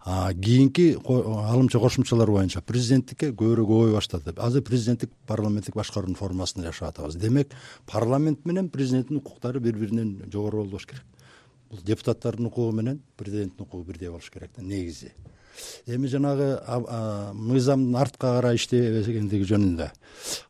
Кийинки 0.04 0.96
алымча 1.04 1.80
кошумчалар 1.80 2.30
боюнча 2.30 2.60
президенттикке 2.60 3.30
көбүрөөк 3.32 3.72
убой 3.72 3.92
баштады. 3.92 4.34
Азыр 4.36 4.62
президенттик 4.62 5.12
парламенттик 5.26 5.76
башкаруунун 5.76 6.16
формасында 6.16 6.68
жашап 6.68 6.92
атабыз 6.92 7.16
демек 7.16 7.52
парламент 7.86 8.44
менен 8.44 8.68
президенттин 8.68 9.22
укуктары 9.22 9.60
бири 9.60 9.80
биринен 9.80 10.30
жогору 10.32 10.64
болбош 10.64 10.86
керек. 10.86 11.04
Бул 11.70 11.80
депутаттардын 11.80 12.46
укугу 12.46 12.76
менен 12.76 13.02
президенттин 13.16 13.64
укугу 13.64 13.84
бирдей 13.84 14.08
болуш 14.08 14.30
керек 14.30 14.52
да 14.56 14.62
негизи 14.62 15.12
эми 15.86 16.06
жанагы 16.06 16.58
мыйзамдын 17.34 17.96
артка 17.96 18.34
карай 18.38 18.56
иштебегендиги 18.56 19.48
жөнүндө 19.48 19.90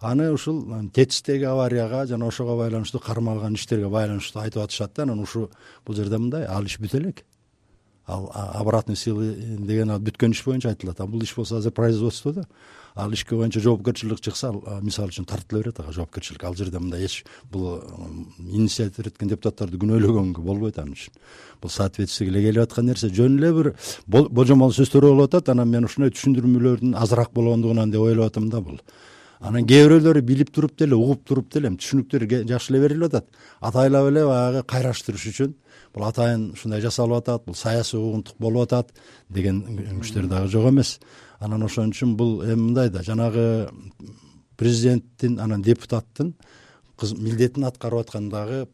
аны 0.00 0.30
ушул 0.32 0.90
тетистеги 0.94 1.44
аварияга 1.44 2.06
жана 2.06 2.26
ошого 2.26 2.56
байланыштуу 2.56 3.00
кармалган 3.00 3.54
иштерге 3.54 3.88
байланыштуу 3.88 4.42
айтып 4.42 4.62
атышат 4.62 4.92
да. 4.94 5.02
Анан 5.02 5.20
ушу 5.20 5.50
бул 5.86 5.96
жерде 5.96 6.18
мындай 6.18 6.46
ал 6.46 6.64
иш 6.64 6.78
бүтө 6.78 6.98
элек. 6.98 7.24
Ал 8.06 8.30
обратной 8.34 8.96
силы 8.96 9.34
деген 9.58 9.90
ал 9.90 10.00
бүткөн 10.00 10.32
иш 10.32 10.44
боюнча 10.44 10.70
айтылат. 10.70 11.00
А 11.00 11.06
бул 11.06 11.22
иш 11.22 11.34
болсо 11.36 11.58
азыр 11.58 11.72
производстводо 11.72 12.46
ал 12.98 13.12
ишке 13.12 13.36
боюнча 13.36 13.60
жоопкерчилик 13.62 14.20
чыкса 14.20 14.48
ал 14.50 14.82
мисалы 14.82 15.12
үчүн 15.12 15.26
тартыла 15.28 15.62
берет 15.62 15.78
ага 15.80 15.92
жоопкерчилик. 15.92 16.42
Ал 16.44 16.54
жерде 16.54 16.80
мындай 16.82 17.04
эч 17.06 17.24
бул 17.50 17.80
инициатива 18.38 19.08
эткен 19.08 19.30
депутаттарды 19.30 19.78
күнөөлөгөнгө 19.78 20.42
болбойт 20.42 20.80
ал 20.82 20.90
үчүн. 20.90 21.14
Бул 21.62 21.70
соответствиеге 21.70 22.32
эле 22.32 22.42
келип 22.48 22.64
аткан 22.64 22.90
нерсе. 22.90 23.08
Жөн 23.08 23.38
эле 23.38 23.52
бир 23.54 23.74
божомол 24.06 24.74
сөздөр 24.74 25.06
болуп 25.12 25.30
атат 25.30 25.52
анан 25.54 25.70
мен 25.70 25.86
ушундай 25.86 26.10
түшүндүрмөлөрдүн 26.10 26.96
азыраак 26.98 27.30
болгондугунан 27.32 27.94
деп 27.94 28.02
ойлоп 28.02 28.32
атам 28.32 28.50
да 28.50 28.60
бул. 28.60 28.80
Анан 29.38 29.66
кээ 29.66 29.86
бирөөлөрү 29.86 30.24
билип 30.26 30.50
туруп 30.50 30.74
деле 30.78 30.96
угуп 30.98 31.22
туруп 31.22 31.52
деле 31.54 31.70
эми 31.70 31.78
түшүнүктөр 31.78 32.26
жакшы 32.50 32.72
эле 32.72 32.82
берилип 32.82 33.12
атат. 33.12 33.30
Атайлап 33.60 34.10
эле 34.10 34.26
баягы 34.26 34.64
кайраштырыш 34.66 35.28
үчүн. 35.30 35.54
Бул 35.94 36.04
атайын 36.08 36.50
ушундай 36.56 36.82
жасалып 36.82 37.22
атат 37.22 37.46
бул 37.46 37.54
саясий 37.54 38.00
угунтук 38.00 38.34
болуп 38.42 38.66
атат 38.66 38.90
деген 39.30 39.62
күчтөр 40.02 40.26
дагы 40.26 40.50
жок 40.50 40.68
эмес 40.72 40.98
анан 41.40 41.62
ошон 41.62 41.92
үчүн 41.92 42.16
бул 42.16 42.42
эми 42.44 42.68
мындай 42.68 42.90
да 42.90 43.02
жанагы 43.02 43.68
президенттин 44.56 45.38
анан 45.40 45.62
депутаттын 45.62 46.34
милдетин 47.18 47.64
аткарып 47.64 48.06
аткан 48.06 48.28
дагы 48.28 48.66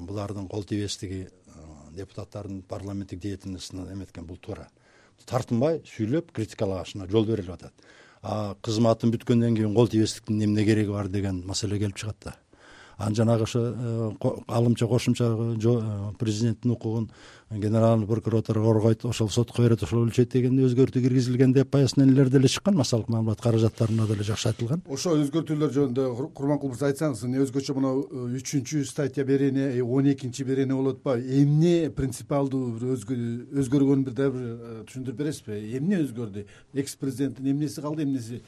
булардын 0.00 0.48
кол 0.48 0.64
тийбестиги 0.64 1.26
депутаттардын 1.96 2.62
парламенттик 2.62 3.20
деятельностуна 3.20 3.92
эметкен 3.92 4.26
бул 4.26 4.36
туура. 4.36 4.68
Тартынбай 5.26 5.80
сүйлөп 5.88 6.30
критикалагышына 6.36 7.08
жол 7.10 7.26
берилип 7.26 7.54
атат. 7.56 7.72
А 8.22 8.54
кызматын 8.62 9.10
бүткөндөн 9.14 9.56
кийин 9.56 9.74
кол 9.74 9.88
тийбестиктин 9.88 10.42
эмне 10.44 10.64
кереги 10.64 10.92
бар 10.92 11.08
деген 11.08 11.42
маселе 11.46 11.78
келип 11.78 11.96
чыгат 11.96 12.16
да. 12.24 12.36
Анан 12.96 13.14
жанагы 13.14 13.44
ошо 13.44 13.60
э, 13.60 14.10
алымча 14.46 14.86
кошумча 14.86 15.24
э, 15.24 16.12
президенттин 16.18 16.70
укугун 16.70 17.10
генеральный 17.50 18.06
прокуратура 18.06 18.60
коргойт 18.60 19.04
ошол 19.04 19.28
сотко 19.28 19.62
берет 19.62 19.82
ошол 19.82 20.02
өлчөйт 20.06 20.32
деген 20.32 20.58
өзгөртүү 20.66 21.02
киргизилген 21.02 21.52
деп 21.54 21.70
пояснениялер 21.70 22.28
деле 22.28 22.48
чыккан. 22.48 22.74
Массалык 22.74 23.08
маалымат 23.08 23.40
каражаттарында 23.40 24.06
деле 24.06 24.24
жакшы 24.24 24.48
айтылган. 24.50 24.82
Ошо 24.90 25.14
өзгөртүүлөр 25.14 25.70
жөнүндө 25.76 26.06
курманкул 26.34 26.72
мырза 26.72 26.90
айтсаңыз 26.90 27.22
эмне 27.24 27.44
өзгөчө 27.44 27.76
мына 27.78 27.92
э, 27.94 28.24
үчүнчү 28.40 28.82
статья 28.84 29.24
берене 29.24 29.82
он 29.82 30.10
экинчи 30.10 30.42
берене 30.42 30.74
болуп 30.74 30.98
атпайбы 30.98 31.42
эмне 31.42 31.90
принципиалдуу 31.90 32.72
бир 32.80 32.96
өзгөргөнүн 33.62 34.04
бир 34.04 34.18
дагы 34.18 34.34
бир 34.34 34.82
түшүндүрүп 34.90 35.22
бересизби 35.22 35.60
эмне 35.78 36.02
өзгөрдү? 36.02 36.46
Экс 36.74 36.96
президенттин 36.98 37.46
эмнеси 37.54 37.80
калды 37.80 38.02
эмнеси? 38.02 38.42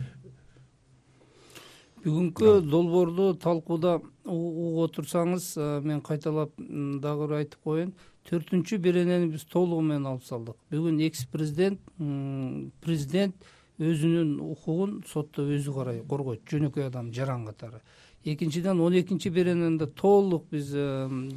Бүгүнкү 2.02 2.60
долбоорду 2.66 3.32
талкууда 3.42 3.98
угуп 4.24 4.84
отурсаңыз 4.88 5.54
мен 5.86 6.02
кайталап 6.02 6.52
дагы 6.58 7.26
бир 7.26 7.40
айтып 7.40 7.64
коеюн 7.64 7.94
төртүнчү 8.28 8.78
беренени 8.78 9.30
биз 9.32 9.44
толугу 9.48 9.82
менен 9.82 10.06
алып 10.10 10.24
салдык. 10.26 10.56
Бүгүн 10.70 11.00
экс 11.06 11.24
президент 11.32 11.80
президент 12.84 13.34
өзүнүн 13.78 14.36
укугун 14.42 15.02
сотто 15.06 15.46
өзү 15.46 15.72
карай 15.74 16.02
коргойт. 16.02 16.44
Жөнөкөй 16.50 16.88
адам 16.88 17.12
жаран 17.14 17.46
катары. 17.46 17.80
Экинчиден 18.24 18.80
он 18.80 18.92
экинчи 18.98 19.30
беренени 19.30 19.78
да 19.78 19.86
толук 19.86 20.44
биз 20.50 20.72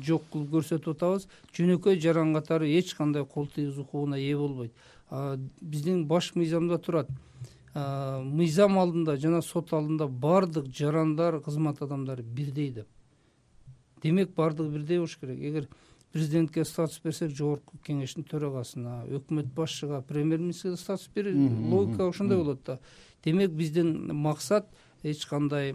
жок 0.03 0.23
кылып 0.33 0.49
көрсөтүп 0.57 0.95
атабыз. 0.95 1.27
Жөнөкөй 1.55 1.99
жаран 2.01 2.33
катары 2.33 2.71
эч 2.75 2.95
кандай 2.97 3.25
кол 3.25 3.47
тийгизүү 3.47 3.85
укугуна 3.85 4.17
ээ 4.17 4.35
болбойт. 4.35 4.73
Биздин 5.61 6.07
баш 6.07 6.33
мыйзамда 6.35 6.79
турат. 6.81 7.07
Мыйзам 7.73 8.79
алдында 8.81 9.15
жана 9.15 9.41
сот 9.41 9.71
алдында 9.71 10.07
баардык 10.09 10.65
жарандар 10.75 11.39
кызмат 11.39 11.81
адамдары 11.81 12.23
бирдей 12.23 12.71
деп. 12.71 12.87
Демек 14.03 14.33
баардыгы 14.35 14.73
бирдей 14.73 14.97
болуш 14.97 15.17
керек. 15.21 15.39
Эгер 15.39 15.67
президентке 16.11 16.65
статус 16.65 16.99
берсек 17.03 17.31
жогорку 17.31 17.77
кеңештин 17.85 18.25
төрагасына 18.27 19.05
өкмөт 19.07 19.51
башчыга 19.55 20.01
премьер 20.01 20.39
министрге 20.39 20.77
статус 20.77 21.09
берели 21.15 21.49
логика 21.71 22.07
ошондой 22.07 22.37
болот 22.37 22.63
да. 22.65 22.79
Демек 23.23 23.51
биздин 23.51 24.13
максат 24.15 24.67
эч 25.03 25.25
кандай 25.25 25.73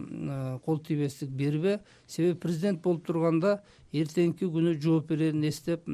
кол 0.65 0.79
тийбестик 0.79 1.29
бербе. 1.29 1.81
Себеби 2.07 2.37
президент 2.39 2.81
болуп 2.83 3.05
турганда 3.07 3.63
эртеңки 3.91 4.45
күнү 4.45 4.77
жооп 4.81 5.09
берерин 5.09 5.43
эстеп 5.47 5.85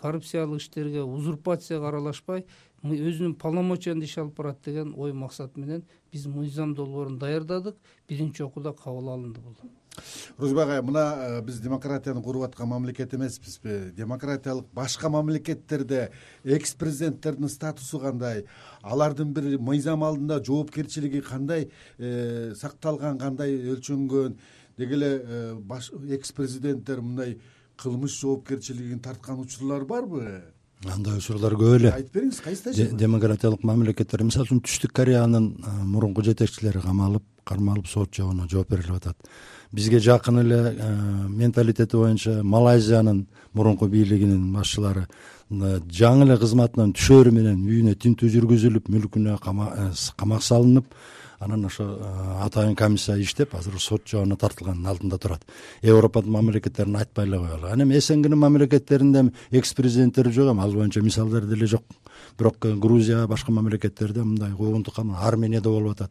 коррупциялык 0.00 0.60
иштерге 0.60 1.02
узурпацияга 1.02 1.88
аралашпай 1.88 2.44
өзүнүн 2.82 3.36
полномочияында 3.40 4.04
иш 4.04 4.18
алып 4.18 4.36
барат 4.36 4.64
деген 4.64 4.94
ой 4.96 5.12
максат 5.12 5.56
менен 5.56 5.84
биз 6.12 6.26
мыйзам 6.26 6.74
долбоорун 6.74 7.18
даярдадык. 7.18 7.76
Биринчи 8.08 8.42
окууда 8.42 8.72
кабыл 8.72 9.10
алынды 9.10 9.40
бул 9.40 9.56
орозбек 10.38 10.62
агай 10.64 10.82
мына 10.82 11.04
э, 11.18 11.42
биз 11.42 11.60
демократияны 11.60 12.22
куруп 12.22 12.44
аткан 12.44 12.68
мамлекет 12.68 13.14
эмеспизби? 13.14 13.92
Демократиялык 13.96 14.66
башка 14.72 15.08
мамлекеттерде 15.08 16.10
экс 16.44 16.74
президенттердин 16.74 17.48
статусу 17.48 17.98
кандай? 17.98 18.46
Алардын 18.82 19.32
бир 19.32 19.58
мыйзам 19.58 20.04
алдында 20.04 20.42
жоопкерчилиги 20.44 21.20
кандай 21.20 21.70
э, 21.98 22.54
сакталган 22.56 23.18
кандай 23.18 23.56
өлчөнгөн? 23.56 24.38
Деги 24.78 24.94
эле 24.94 25.10
э, 25.24 25.56
экс 26.16 26.32
президенттер 26.32 27.00
мындай 27.00 27.38
кылмыш 27.76 28.20
жоопкерчилигин 28.20 29.00
тарткан 29.00 29.40
учурлар 29.40 29.84
барбы? 29.84 30.42
Андай 30.88 31.18
учурлар 31.18 31.52
көп 31.60 31.76
эле. 31.76 31.90
Айтып 31.92 32.14
бериңиз 32.14 32.40
кайсыда 32.40 32.96
демократиялык 32.96 33.64
мамлекеттер 33.68 34.22
мисалы 34.24 34.48
үчүн 34.48 34.62
түштүк 34.64 34.94
кореянын 34.96 35.50
мурунку 35.84 36.24
жетекчилери 36.24 36.80
камалып 36.80 37.24
кармалып 37.50 37.90
сот 37.90 38.14
жобуна 38.14 38.46
жооп 38.48 38.70
берилип 38.70 38.96
атат. 39.00 39.16
Бизге 39.72 40.00
жакын 40.02 40.40
эле 40.42 40.74
менталитети 41.28 41.96
боюнча 41.96 42.40
малайзиянын 42.42 43.26
мурунку 43.54 43.86
бийлигинин 43.90 44.52
башчылары 44.54 45.06
жаңы 45.50 46.26
эле 46.26 46.36
кызматынан 46.38 46.92
түшөрү 46.94 47.32
менен 47.34 47.62
үйүнө 47.66 47.96
тинтүү 47.98 48.30
жүргүзүлүп 48.34 48.90
мүлкүнө 48.90 49.38
камак 49.42 50.42
салынып 50.46 50.94
анан 51.40 51.64
ошо 51.64 51.86
атайын 52.44 52.74
комиссия 52.76 53.16
иштеп 53.18 53.54
азыр 53.56 53.78
сот 53.80 54.04
жабына 54.06 54.36
тартылгандын 54.36 54.90
алдында 54.92 55.18
турат. 55.18 55.46
Европанын 55.82 56.34
мамлекеттерин 56.36 56.98
айтпай 57.00 57.26
эле 57.26 57.38
коелу 57.38 57.66
анан 57.66 57.86
эми 57.86 58.00
снгнин 58.00 58.38
мамлекеттеринде 58.38 59.30
экс 59.50 59.72
президенттер 59.74 60.30
жок 60.30 60.52
эми 60.52 60.62
ал 60.62 60.72
боюнча 60.72 61.00
мисалдар 61.00 61.46
деле 61.46 61.66
жок. 61.66 61.82
Бирок 62.38 62.58
грузия 62.60 63.26
башка 63.26 63.52
мамлекеттерде 63.52 64.22
мындай 64.22 64.52
куугунтук 64.52 64.98
арменияда 64.98 65.70
болуп 65.70 65.92
атат 65.92 66.10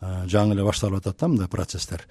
жаңы 0.00 0.54
эле 0.54 0.64
башталып 0.64 1.02
атат 1.02 1.20
да 1.20 1.28
мындай 1.28 1.48
процесстер. 1.48 2.06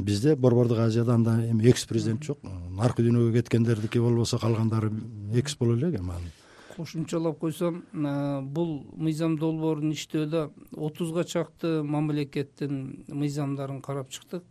Бизде 0.00 0.36
борбордук 0.36 0.78
азияда 0.78 1.14
андай 1.14 1.50
эми 1.50 1.68
экс 1.68 1.86
президент 1.86 2.24
жок. 2.24 2.38
Наркы 2.42 3.02
дүйнөгө 3.02 3.32
кеткендердики 3.40 3.98
болбосо 3.98 4.38
калгандары 4.38 4.92
экс 5.34 5.56
боло 5.56 5.76
элек 5.76 6.00
эми 6.00 6.12
ал 6.12 6.32
кошумчалап 6.76 7.38
койсом 7.38 7.84
бул 7.92 8.84
мыйзам 8.96 9.38
долбоорун 9.38 9.92
иштөөдө 9.94 10.48
отузга 10.76 11.24
чакты 11.24 11.82
мамлекеттин 11.82 13.04
мыйзамдарын 13.08 13.80
карап 13.82 14.10
чыктык. 14.10 14.42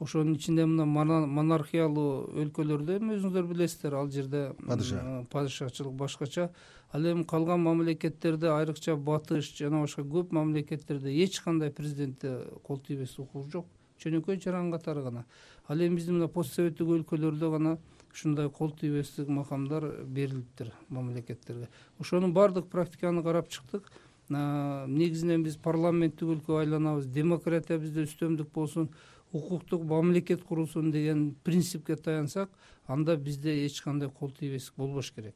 Ошонун 0.00 0.36
ичинде 0.36 0.64
мына 0.64 1.26
монархиялуу 1.26 2.30
өлкөлөрдө 2.42 2.98
эми 3.00 3.16
өзүңүздөр 3.18 3.48
билесиздер. 3.48 3.94
Ал 3.94 4.10
жерде 4.10 4.54
падыша. 4.66 5.26
падышачылык 5.30 5.92
башкача 5.92 6.50
ал 6.92 7.04
эми 7.06 7.24
калган 7.24 7.60
мамлекеттерде 7.62 8.50
айрыкча 8.50 8.96
батыш 8.96 9.52
жана 9.58 9.82
башка 9.84 10.02
көп 10.02 10.32
мамлекеттерде 10.34 11.12
эч 11.24 11.40
кандай 11.40 11.70
президентте 11.70 12.46
кол 12.66 12.78
тийбестик 12.78 13.26
укук 13.26 13.50
жок. 13.52 13.66
Чөнөкөй 14.00 14.40
жаран 14.40 14.72
катары 14.72 15.02
гана. 15.02 15.24
Ал 15.68 15.78
эми 15.78 15.96
биздин 15.96 16.18
мына 16.18 16.28
пост 16.28 16.54
советтик 16.54 16.88
өлкөлөрдө 16.88 17.50
гана 17.50 17.78
ушундай 18.12 18.48
кол 18.50 18.70
тийбестик 18.72 19.28
макамдар 19.28 20.04
берилиптир 20.04 20.72
мамлекеттерге. 20.88 21.68
Ошонун 21.98 22.32
баардык 22.32 22.66
практиканы 22.66 23.22
карап 23.22 23.48
чыктык. 23.48 23.86
Негизинен 24.28 25.44
биз 25.44 25.56
парламенттик 25.56 26.28
өлкөгө 26.28 26.62
айланабыз. 26.64 27.06
Демократия 27.06 27.78
бизде 27.78 28.06
үстөмдүк 28.08 28.50
болсун 28.54 28.88
укуктук 29.32 29.84
мамлекет 29.84 30.42
курулсун 30.42 30.90
деген 30.90 31.36
принципке 31.44 31.96
таянсак 31.96 32.50
анда 32.86 33.16
бизде 33.16 33.64
эч 33.66 33.80
кандай 33.82 34.08
кол 34.08 34.30
тийбестик 34.30 34.74
болбош 34.76 35.12
керек 35.12 35.34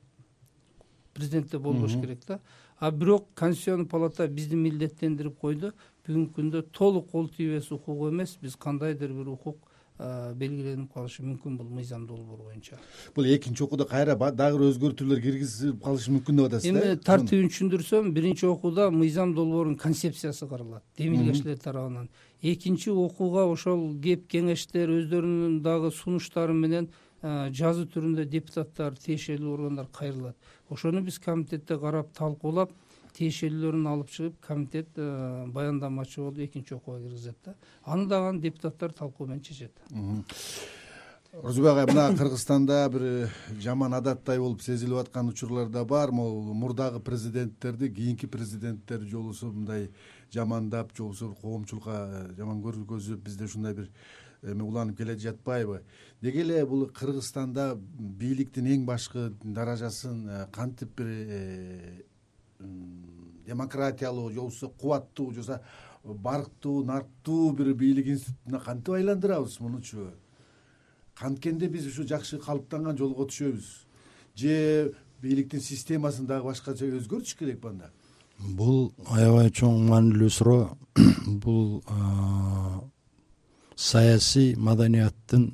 президентте 1.15 1.59
болбош 1.59 1.95
керек 2.01 2.27
да. 2.27 2.41
А 2.79 2.91
бирок 2.91 3.29
конституционный 3.35 3.87
палата 3.87 4.29
бизди 4.29 4.57
милдеттендирип 4.57 5.39
койду. 5.39 5.73
Бүгүнкү 6.05 6.35
күндө 6.37 6.67
толук 6.73 7.11
кол 7.13 7.29
тийбес 7.29 7.71
укук 7.73 8.11
эмес. 8.11 8.37
Биз 8.43 8.57
кандайдыр 8.57 9.15
бир 9.15 9.31
укук 9.33 9.71
белгиленип 9.95 10.91
калышы 10.91 11.23
мүмкүн 11.23 11.55
бул 11.55 11.69
мыйзам 11.71 12.03
долбоор 12.09 12.49
боюнча. 12.49 12.81
Бул 13.15 13.29
экинчи 13.31 13.63
окууда 13.63 13.85
кайра 13.87 14.17
дагы 14.19 14.59
бир 14.59 14.73
өзгөртүүлөр 14.73 15.21
киргизилип 15.23 15.79
калышы 15.85 16.11
мүмкүн 16.11 16.41
деп 16.41 16.49
атасыз 16.49 16.73
да? 16.75 16.81
Эми 16.83 16.99
тартибин 16.99 17.47
түшүндүрсөм 17.53 18.11
биринчи 18.11 18.49
окууда 18.51 18.91
мыйзам 18.91 19.37
долбоорунун 19.37 19.79
концепциясы 19.79 20.49
каралат 20.51 20.83
демилгечлер 20.99 21.59
тарабынан. 21.63 22.11
Экинчи 22.43 22.91
окууга 22.91 23.47
ошол 23.47 23.95
кеп 24.03 24.27
кеңештер 24.27 24.91
өздөрүнүн 24.99 25.63
дагы 25.63 25.95
сунуштары 25.95 26.59
менен 26.59 26.91
жазуу 27.25 27.87
түрүндө 27.89 28.27
депутаттар 28.29 28.97
тиешелүү 29.01 29.55
органдар 29.55 29.87
кайрылат. 29.89 30.37
Ошону 30.69 31.01
биз 31.03 31.19
комитетте 31.19 31.79
карап 31.81 32.13
талкуулап 32.13 32.71
тиешелүүлөрүн 33.17 33.87
алып 33.89 34.11
чыгып 34.13 34.39
комитет 34.45 34.91
баяндамачы 34.95 36.21
болуп 36.21 36.39
экинчи 36.45 36.75
окууга 36.75 37.01
киргизет 37.07 37.37
да. 37.45 37.55
Аны 37.85 38.09
дагы 38.09 38.29
анан 38.29 38.41
депутаттар 38.41 38.93
талкуу 38.93 39.27
менен 39.27 39.41
чечет. 39.41 39.73
Орозбек 41.33 41.73
агай 41.73 41.87
мына 41.87 42.17
кыргызстанда 42.17 42.89
бир 42.93 43.31
жаман 43.63 43.95
адаттай 43.95 44.39
болуп 44.39 44.61
сезилип 44.63 44.99
аткан 44.99 45.29
учурлар 45.29 45.69
да 45.69 45.85
бар. 45.85 46.11
Могу 46.11 46.53
мурдагы 46.53 47.01
президенттерди 47.01 47.89
кийинки 47.89 48.27
президенттер 48.27 49.01
же 49.01 49.17
болбосо 49.17 49.47
мындай 49.47 49.91
жамандап 50.33 50.93
же 50.97 51.03
болбосо 51.03 51.35
коомчулукка 51.41 52.31
жаман 52.37 52.63
көргөзүп 52.63 53.23
бизде 53.25 53.45
ушундай 53.45 53.75
бир 53.75 53.91
эме 54.45 54.63
уланып 54.63 54.99
келе 54.99 55.17
жатпайбы. 55.19 55.83
Деги 56.23 56.41
эле 56.43 56.65
бул 56.67 56.87
кыргызстанда 56.87 57.75
бийликтин 57.77 58.67
эң 58.67 58.85
башкы 58.87 59.33
даражасын 59.43 60.29
э, 60.29 60.47
кантип 60.53 60.97
бир 60.99 61.07
э, 61.07 62.03
демократиялуу 63.47 64.31
же 64.31 64.41
болбосо 64.41 64.69
кубаттуу 64.69 65.33
же 65.33 65.41
болбосо 65.41 65.61
барктуу 66.05 66.85
нарктуу 66.85 67.53
бир 67.53 67.75
бийлик 67.75 68.07
институтуна 68.07 68.61
кантип 68.61 68.95
айландырабыз 68.95 69.61
мунучу? 69.61 70.13
Канткенде 71.15 71.69
биз 71.69 71.87
ушу 71.87 72.07
жакшы 72.07 72.39
калыптанган 72.39 72.99
жолго 72.99 73.27
түшөбүз. 73.27 73.67
Же 74.37 74.95
бийликтин 75.23 75.61
системасын 75.61 76.27
дагы 76.27 76.51
башкача 76.51 76.87
өзгөртүш 76.87 77.39
керекпи 77.39 77.69
анда 77.69 77.93
бул 78.39 78.93
аябай 79.11 79.51
чоң 79.51 79.87
маанилүү 79.89 80.31
суроо. 80.31 80.77
Бул 81.45 81.83
саясий 83.77 84.55
маданияттын 84.57 85.53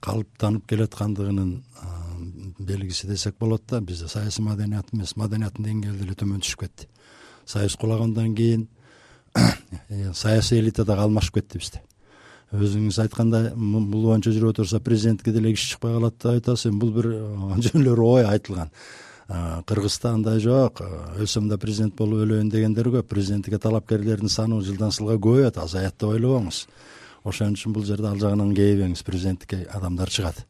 калыптанып 0.00 0.66
келаткандыгынын 0.70 1.52
белгиси 2.58 3.06
десек 3.06 3.36
болот 3.38 3.62
да 3.68 3.80
бизде 3.80 4.08
саясий 4.08 4.42
маданият 4.42 4.92
эмес. 4.92 5.16
Маданияттын 5.16 5.64
деңгээли 5.64 5.98
деле 6.02 6.14
төмөн 6.14 6.42
түшүп 6.44 6.64
кетти. 6.64 6.88
Союз 7.46 7.76
кулагандан 7.76 8.34
кийин 8.34 8.68
э, 9.88 10.12
саясий 10.14 10.60
элита 10.60 10.84
дагы 10.84 11.06
алмашып 11.06 11.40
кетти 11.40 11.58
бизде. 11.58 11.82
Өзүңүз 12.52 13.00
айткандай 13.02 13.50
бул 13.54 14.06
боюнча 14.06 14.30
жүрүп 14.30 14.54
отурса 14.54 14.80
президентке 14.80 15.32
деле 15.32 15.52
киши 15.54 15.74
чыкпай 15.74 15.96
калат 15.96 16.18
деп 16.18 16.32
айтасыз 16.32 16.70
эми 16.70 16.80
бул 16.80 16.92
бир 16.94 17.10
жөн 17.66 17.82
эле 17.82 17.90
ой 17.90 18.24
айтылган 18.24 18.70
кыргызда 19.28 20.12
андай 20.14 20.38
жок. 20.40 20.80
Өлсөм 21.18 21.48
да 21.50 21.58
президент 21.58 21.96
болуп 21.98 22.22
өлөйүн 22.26 22.50
дегендер 22.50 22.88
көп. 22.94 23.08
Президенттикке 23.10 23.58
талапкерлердин 23.58 24.30
саны 24.30 24.60
жылдан 24.62 24.94
жылга 24.94 25.18
көбөйөт 25.18 25.58
азаят 25.58 25.98
деп 25.98 26.12
ойлобоңуз. 26.14 26.66
Ошон 27.26 27.56
үчүн 27.58 27.74
бул 27.74 27.84
жерде 27.84 28.06
ал 28.06 28.20
жагынан 28.22 28.54
кейибеңиз 28.54 29.02
президенттикке 29.02 29.66
адамдар 29.74 30.10
чыгат. 30.10 30.44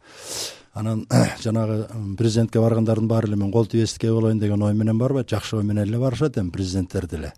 Анан 0.75 1.07
жанагы 1.43 1.87
президентке 2.19 2.61
баргандардын 2.61 3.09
баары 3.09 3.29
эле 3.29 3.37
мен 3.37 3.53
кол 3.53 3.67
тийбестикке 3.67 4.09
ээ 4.09 4.13
болоюн 4.13 4.39
деген 4.39 4.63
ой 4.63 4.75
менен 4.75 4.99
барбайт. 4.99 5.31
Жакшы 5.31 5.57
ой 5.57 5.65
менен 5.65 5.89
эле 5.89 5.99
барышат 5.99 6.37
эми 6.37 6.51
президенттер 6.51 7.07
деле. 7.07 7.33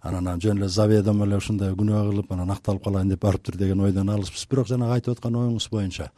Анан 0.00 0.38
жөн 0.40 0.58
эле 0.58 0.68
заведомо 0.68 1.26
эле 1.26 1.40
ушундай 1.42 1.74
күнөө 1.74 2.10
кылып 2.12 2.32
анан 2.32 2.54
акталып 2.54 2.84
калайын 2.84 3.08
деп 3.10 3.26
барыптыр 3.26 3.56
деген 3.58 3.80
ойдон 3.80 4.10
алыспыз. 4.10 4.46
Бирок 4.46 4.68
жанагы 4.68 5.00
айтып 5.00 5.18
аткан 5.18 5.34
оюңуз 5.34 5.66
боюнча 5.72 6.12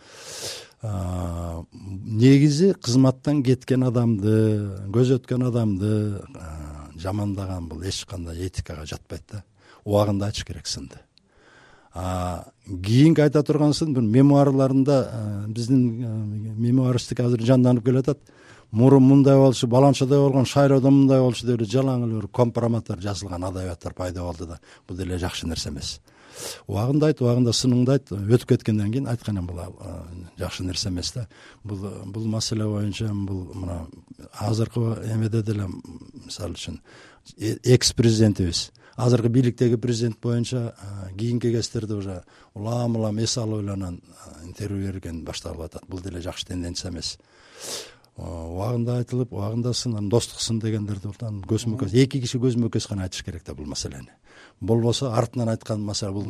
негизи 0.83 2.73
кызматтан 2.81 3.43
кеткен 3.45 3.85
адамды 3.85 4.33
көзөткөн 4.95 5.45
адамды 5.51 6.23
жамандаган 6.97 7.69
бул 7.69 7.83
эч 7.85 8.07
кандай 8.09 8.47
этикага 8.47 8.87
жатпайт 8.87 9.23
да. 9.31 9.45
Убагында 9.85 10.27
ачыш 10.29 10.45
керек 10.45 10.67
сынды. 10.67 10.97
Кийинки 11.93 13.21
айта 13.21 13.43
турган 13.43 13.75
сын 13.75 13.93
бир 13.93 14.03
мемуарларында 14.03 15.47
биздин 15.49 16.57
мемуаристика 16.57 17.27
азыр 17.27 17.43
жанданып 17.45 17.85
келатат. 17.85 18.19
Мурун 18.71 19.03
мындай 19.03 19.37
болчу 19.37 19.67
баланчадай 19.67 20.19
болгон 20.19 20.47
шайлоодо 20.47 20.91
мындай 20.91 21.21
болчу 21.21 21.47
деп 21.47 21.61
эле 21.61 21.69
жалаң 21.69 22.07
эле 22.07 22.21
бир 22.21 22.29
компроматтар 22.29 23.01
жазылган 23.01 23.45
адабияттар 23.45 23.93
пайда 23.95 24.23
болду 24.23 24.47
да. 24.47 24.61
Бул 24.89 24.97
деле 24.97 25.19
жакшы 25.19 25.47
нерсе 25.47 25.69
эмес 25.69 26.01
убагында 26.67 27.11
айт 27.11 27.23
убагында 27.23 27.55
сыныңды 27.57 27.95
айт 27.97 28.13
өтүп 28.13 28.55
кеткенден 28.55 28.93
кийин 28.93 29.09
айткан 29.11 29.41
бул 29.47 29.61
жакшы 30.39 30.65
нерсе 30.65 30.89
эмес 30.89 31.13
да. 31.13 31.27
Бул 31.65 31.87
бул 32.07 32.27
маселе 32.27 32.65
боюнча 32.65 33.13
бул 33.13 33.55
мына 33.55 33.87
азыркы 34.39 34.81
эмеде 35.13 35.43
деле 35.43 35.69
мисалы 36.27 36.55
үчүн 36.55 36.81
э, 37.39 37.57
экс 37.65 37.93
президентибиз 37.93 38.71
азыркы 38.97 39.29
бийликтеги 39.29 39.77
президент 39.77 40.21
боюнча 40.21 40.75
кийинки 41.19 41.53
кездерде 41.53 41.95
уже 41.95 42.23
улам 42.55 42.97
улам 42.97 43.19
эс 43.19 43.37
алып 43.39 43.63
эле 43.63 43.73
анан 43.73 44.01
интервью 44.45 44.93
берген 44.93 45.25
башталып 45.25 45.61
атат. 45.61 45.87
Бул 45.89 46.01
деле 46.01 46.21
жакшы 46.21 46.47
тенденция 46.47 46.91
эмес. 46.91 47.19
Убагында 48.17 48.99
айтылып 49.01 49.33
убагында 49.33 49.73
сын 49.73 49.95
анан 49.95 50.11
достук 50.11 50.41
сын 50.41 50.59
дегендерди 50.61 51.09
анан 51.21 51.43
көзмө 51.49 51.79
көз 51.81 51.95
эки 52.03 52.21
киши 52.21 52.39
көзмө 52.39 52.69
көз 52.69 52.89
гана 52.91 53.07
айтыш 53.09 53.25
керек 53.25 53.47
да 53.47 53.55
бул 53.55 53.67
маселени 53.67 54.11
болбосо 54.61 55.13
артынан 55.17 55.49
айткан 55.49 55.81
маселе 55.81 56.13
бул. 56.13 56.27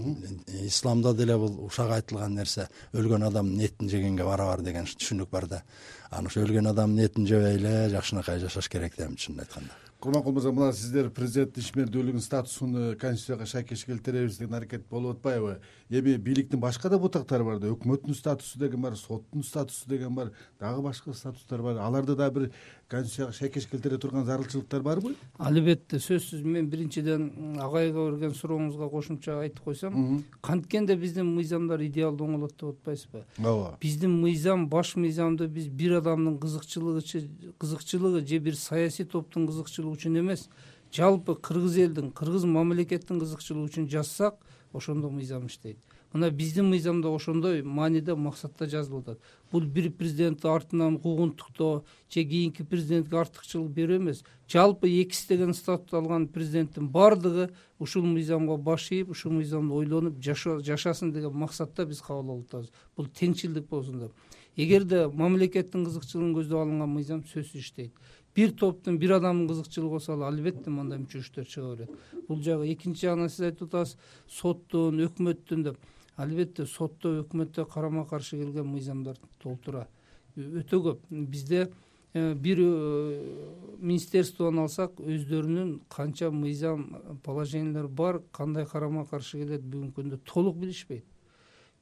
Исламда 0.65 1.15
деле 1.15 1.37
бул 1.39 1.65
ушак 1.67 1.91
айтылган 1.99 2.35
нерсе 2.35 2.69
өлгөн 2.95 3.27
адамдын 3.29 3.65
этин 3.67 3.91
жегенге 3.91 4.25
барабар 4.25 4.63
деген 4.63 4.87
түшүнүк 4.87 5.31
бар 5.31 5.47
да 5.47 5.63
анан 6.11 6.27
ошо 6.27 6.43
өлгөн 6.43 6.71
адамдын 6.73 7.05
этин 7.07 7.27
жебей 7.27 7.57
эле 7.57 7.89
жакшынакай 7.93 8.41
жашаш 8.43 8.69
керек 8.69 8.97
да 8.99 9.07
эми 9.07 9.17
чынын 9.17 9.47
айтканда. 9.47 9.71
Курманкул 10.01 10.33
мырза 10.33 10.51
мына 10.51 10.73
сиздер 10.73 11.11
президенттин 11.13 11.61
ишмердүүлүгүнүн 11.61 12.25
статусун 12.25 12.77
конституцияга 12.97 13.45
шайкеш 13.47 13.85
келтиребиз 13.85 14.39
деген 14.39 14.55
аракет 14.57 14.87
болуп 14.89 15.19
атпайбы? 15.19 15.59
Эми 15.91 16.17
бийликтин 16.17 16.59
башка 16.61 16.89
да 16.89 16.99
бутактары 16.99 17.45
бар 17.45 17.59
да 17.61 17.69
өкмөттүн 17.69 18.17
статусу 18.17 18.59
деген 18.59 18.81
бар 18.81 18.97
соттун 18.97 19.45
статусу 19.45 19.89
деген 19.91 20.15
бар 20.15 20.31
дагы 20.59 20.81
башка 20.81 21.13
статустар 21.13 21.61
бар. 21.61 21.77
Аларды 21.77 22.17
дагы 22.17 22.41
бир 22.41 22.51
конституцияга 22.89 23.33
шайкеш 23.33 23.67
келтире 23.67 23.99
турган 23.99 24.25
зарылчылыктар 24.25 24.81
барбы? 24.81 25.17
Албетте 25.37 26.01
сөзсүз 26.01 26.47
мен 26.49 26.71
биринчиден 26.71 27.61
агайга 27.61 28.09
берген 28.09 28.33
сурооңузга 28.33 28.89
кошумча 28.89 29.37
айтып 29.43 29.61
койсом 29.69 30.25
канткенде 30.41 30.97
биздин 30.97 31.29
мыйзамдар 31.37 31.85
идеалдуу 31.91 32.27
оңолот 32.27 32.57
деп 32.57 32.73
атпайсызбы? 32.73 33.27
Ооба. 33.37 33.77
Биздин 33.83 34.17
мыйзам 34.23 34.67
баш 34.71 34.97
мыйзамды 34.97 35.47
биз 35.47 35.69
бир 35.69 36.00
адамдын 36.01 36.39
кызыкчылыгы 36.43 37.55
кызыкчылыгы 37.59 38.27
же 38.27 38.39
бир 38.39 38.57
саясий 38.57 39.05
топтун 39.05 39.47
кызыкчылыгы 39.47 39.97
үчүн 39.97 40.19
эмес. 40.21 40.49
Жалпы 40.93 41.37
кыргыз 41.37 41.79
элдин 41.79 42.11
кыргыз 42.11 42.45
мамлекеттин 42.45 43.21
кызыкчылыгы 43.21 43.71
үчүн 43.71 43.89
жазсак 43.89 44.41
ошондо 44.73 45.11
мыйзам 45.11 45.47
иштейт. 45.47 45.79
Мына 46.13 46.31
биздин 46.31 46.67
мыйзамда 46.67 47.09
ошондой 47.15 47.63
мааниде 47.63 48.17
максатта 48.17 48.67
жазылып 48.67 49.05
атат 49.09 49.21
бул 49.53 49.63
бир 49.63 49.93
президентти 49.93 50.49
артынан 50.49 50.99
куугунтуктоо 50.99 51.85
же 52.11 52.25
кийинки 52.25 52.65
президентке 52.65 53.17
артыкчылык 53.17 53.71
берүү 53.71 53.99
эмес. 53.99 54.25
Жалпы 54.49 54.91
эки 54.91 55.15
истеген 55.15 55.55
статус 55.55 55.93
алган 55.93 56.27
президенттин 56.27 56.89
баардыгы 56.89 57.51
ушул 57.79 58.03
мыйзамга 58.03 58.57
баш 58.57 58.91
ийип 58.91 59.11
ушул 59.11 59.33
мыйзамды 59.33 59.75
ойлонуп 59.75 60.19
жашасын 60.19 61.13
деген 61.13 61.33
максатта 61.33 61.87
биз 61.87 62.01
кабыл 62.01 62.33
алып 62.33 62.49
атабыз. 62.49 62.73
Бул 62.97 63.07
теңчилдик 63.07 63.69
болсун 63.69 64.01
деп 64.01 64.13
эгерде 64.57 65.07
мамлекеттин 65.09 65.85
кызыкчылыгын 65.87 66.35
көздөп 66.35 66.63
алынган 66.63 66.91
мыйзам 66.91 67.23
сөзсүз 67.29 67.61
иштейт. 67.61 67.93
Бир 68.35 68.53
топтун 68.53 68.99
бир 68.99 69.17
адамдын 69.17 69.49
кызыкчылыгы 69.49 69.91
болсо 69.97 70.13
ал 70.15 70.25
албетте 70.29 70.71
мындай 70.71 70.99
мүчөчтөр 71.03 71.47
чыга 71.47 71.75
берет. 71.77 71.91
Бул 72.29 72.43
жагы 72.43 72.69
экинчи 72.73 73.07
жагынан 73.07 73.29
сиз 73.29 73.47
айтып 73.49 73.69
атасыз 73.69 73.97
соттун 74.29 75.01
өкмөттүн 75.07 75.65
деп. 75.67 75.79
Албетте 76.17 76.67
сотто 76.67 77.17
өкмөттө 77.25 77.67
карама 77.67 78.07
каршы 78.07 78.39
келген 78.39 78.67
мыйзамдар 78.71 79.19
толтура. 79.43 79.89
Өтө 80.37 80.83
көп. 80.85 81.01
Бизде 81.11 81.71
э, 82.15 82.35
бир 82.35 82.59
э, 82.61 83.47
министерствону 83.79 84.63
алсак 84.63 85.01
өздөрүнүн 85.01 85.81
канча 85.89 86.31
мыйзам 86.31 87.21
положениялар 87.25 87.89
бар 87.89 88.23
кандай 88.33 88.67
карама 88.67 89.07
каршы 89.07 89.43
келет 89.43 89.63
бүгүнкү 89.63 90.03
күндө 90.03 90.21
толук 90.25 90.57
билишпейт. 90.57 91.05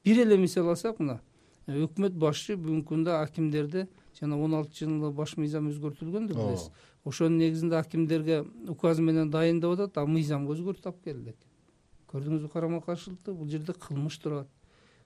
Бир 0.05 0.23
эле 0.25 0.39
мисал 0.39 0.69
алсак 0.69 1.01
мына 1.01 1.21
өкмөт 1.69 2.15
башчы 2.17 2.57
бүгүнкү 2.57 2.89
күндө 2.95 3.17
акимдерди 3.21 3.87
жана 4.19 4.39
он 4.41 4.55
алтынчы 4.55 4.87
жылы 4.87 5.13
баш 5.13 5.37
мыйзам 5.37 5.69
өзгөртүлгөн 5.69 6.29
деп 6.31 6.37
билесиз. 6.37 6.71
Ошонун 7.05 7.39
негизинде 7.39 7.77
акимдерге 7.77 8.45
указ 8.69 9.01
менен 9.01 9.31
дайын 9.31 9.61
деп 9.61 9.77
атат 9.77 9.99
а 9.99 10.07
мыйзамга 10.07 10.57
өзгөртүп 10.57 10.87
алып 10.87 11.05
келди 11.05 11.35
көрдүңүзбү 12.13 12.49
карама 12.53 12.81
каршылыкты 12.81 13.35
бул 13.37 13.49
жерде 13.49 13.75
кылмыш 13.75 14.17
турат. 14.19 14.49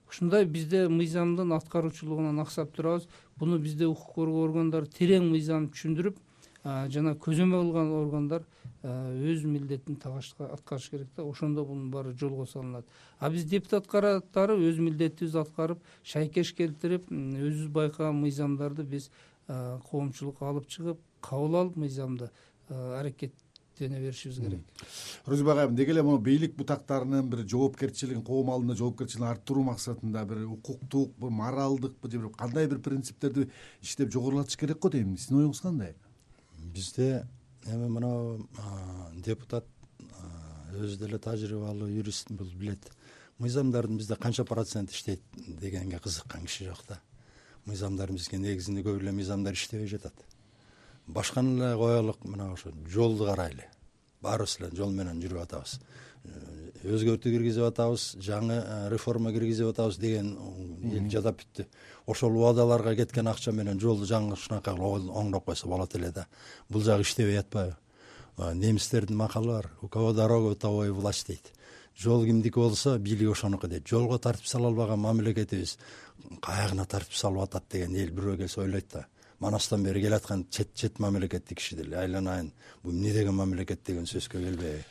Ушундай 0.07 0.45
бизде 0.45 0.87
мыйзамдын 0.87 1.51
аткаруучулугунан 1.57 2.39
аксап 2.39 2.71
турабыз. 2.75 3.07
Буну 3.35 3.57
бизде 3.59 3.87
укук 3.87 4.13
коргоо 4.15 4.45
органдары 4.47 4.87
терең 4.87 5.27
мыйзамды 5.31 5.73
түшүндүрүп 5.75 6.19
жана 6.63 7.13
көзөмөл 7.19 7.67
кылган 7.67 7.91
органдар 7.91 8.45
өз 8.83 9.43
милдетин 9.47 9.97
аткарыш 10.03 10.89
керек 10.89 11.07
да. 11.15 11.23
Ошондо 11.23 11.65
бунун 11.65 11.91
баары 11.91 12.13
жолго 12.13 12.45
салынат. 12.45 12.85
А 13.19 13.29
биз 13.29 13.45
депутат 13.45 13.87
катары 13.87 14.57
өз 14.57 14.79
милдетибизди 14.79 15.37
аткарып 15.39 15.79
шайкеш 16.03 16.53
келтирип 16.53 17.11
өзүбүз 17.11 17.69
байкаган 17.71 18.19
мыйзамдарды 18.21 18.83
биз 18.83 19.09
коомчулукка 19.47 20.49
алып 20.49 20.67
чыгып 20.67 20.99
кабыл 21.21 21.55
алып 21.61 21.75
мыйзамды 21.77 22.29
аракет 22.69 23.33
беришибиз 23.79 24.37
керек. 24.39 24.59
Розиба 25.25 25.51
агай 25.51 25.67
деги 25.75 25.91
эле 25.91 26.03
могу 26.03 26.19
бийлик 26.23 26.55
бутактарынын 26.55 27.29
бир 27.29 27.43
жоопкерчилигин 27.49 28.23
коом 28.23 28.51
алдында 28.53 28.75
жоопкерчилигин 28.75 29.27
арттыруу 29.31 29.63
максатында 29.63 30.23
бир 30.29 30.45
укуктук 30.45 31.17
моралдыкпы 31.19 32.11
же 32.11 32.29
кандай 32.37 32.67
бир 32.67 32.79
принциптерди 32.79 33.49
иштеп 33.81 34.11
жогорулатыш 34.11 34.57
керек 34.57 34.79
го 34.79 34.89
дейм? 34.89 35.17
Сиздин 35.17 35.39
оюңуз 35.39 35.61
кандай 35.61 35.95
бизде 36.73 37.27
эми 37.65 37.87
мынау 37.87 38.47
депутат 39.25 39.65
өзү 40.73 40.97
деле 40.97 41.19
тажрыйбалуу 41.19 41.87
юрист 41.89 42.31
бул 42.31 42.49
билет. 42.57 42.91
Мыйзамдардын 43.39 43.97
бизде 43.97 44.15
канча 44.15 44.45
процент 44.45 44.91
иштейт 44.91 45.21
дегенге 45.35 45.99
кызыккан 45.99 46.45
киши 46.45 46.65
жок 46.65 46.83
да. 46.87 46.99
Мыйзамдар 47.65 48.11
бизге 48.11 48.37
негизинде 48.37 48.81
көп 48.81 48.99
эле 49.01 49.11
мыйзамдар 49.11 49.53
иштебей 49.53 49.87
жатат. 49.87 50.13
Башканы 51.07 51.59
эле 51.59 51.77
коелук 51.77 52.23
мына 52.25 52.51
ошо 52.53 52.71
жолду 52.87 53.25
карайлы. 53.25 53.65
Баарыбыз 54.21 54.59
эле 54.59 54.75
жол 54.75 54.91
менен 54.91 55.21
жүрүп 55.21 55.43
атабыз 55.43 55.79
өзгөртүү 56.83 57.31
киргизип 57.31 57.63
атабыз 57.63 58.13
жаңы 58.19 58.57
э, 58.59 58.77
реформа 58.91 59.31
киргизип 59.31 59.69
атабыз 59.71 59.97
деген 60.01 60.33
эл 60.83 61.09
жадап 61.11 61.39
бүттү 61.39 61.65
ошол 62.07 62.35
убадаларга 62.35 62.95
кеткен 62.95 63.27
акча 63.31 63.53
менен 63.55 63.79
жолду 63.79 64.07
жаңы 64.09 64.35
ушунакай 64.35 64.75
кылып 64.75 65.07
оңдоп 65.15 65.45
койсо 65.45 65.67
болот 65.67 65.95
эле 65.95 66.11
да. 66.11 66.27
Бул 66.69 66.83
жагы 66.83 67.03
иштебей 67.03 67.39
атпайбы. 67.39 67.77
Немистердин 68.37 69.17
макалы 69.17 69.47
бар. 69.47 69.71
У 69.81 69.87
кого 69.87 70.11
дорога 70.13 70.51
у 70.51 70.55
того 70.55 70.85
и 70.85 70.89
власть 70.89 71.27
дейт. 71.27 71.53
Жол 71.95 72.25
кимдики 72.25 72.55
болсо 72.55 72.97
бийлик 72.97 73.31
ошонуку 73.31 73.67
дейт. 73.67 73.87
Жолго 73.87 74.19
тартип 74.19 74.47
сала 74.47 74.67
албаган 74.67 74.99
мамлекетибиз 74.99 75.77
каягына 76.41 76.85
тартип 76.85 77.13
салып 77.13 77.43
атат 77.43 77.63
деген 77.71 77.95
эл 77.95 78.11
бирөө 78.11 78.37
келсе 78.37 78.61
ойлойт 78.61 78.89
да. 78.91 79.05
Манастан 79.39 79.83
бери 79.83 80.01
келаткан 80.01 80.47
чет 80.49 80.73
чет 80.73 80.99
мамлекеттик 80.99 81.57
киши 81.57 81.75
деле. 81.75 81.97
Айланайын. 81.97 82.51
Бул 82.83 82.91
эмне 82.91 83.13
деген 83.13 83.35
мамлекет 83.35 83.85
деген 83.85 84.05
сөзгө 84.05 84.43
келбейби 84.43 84.83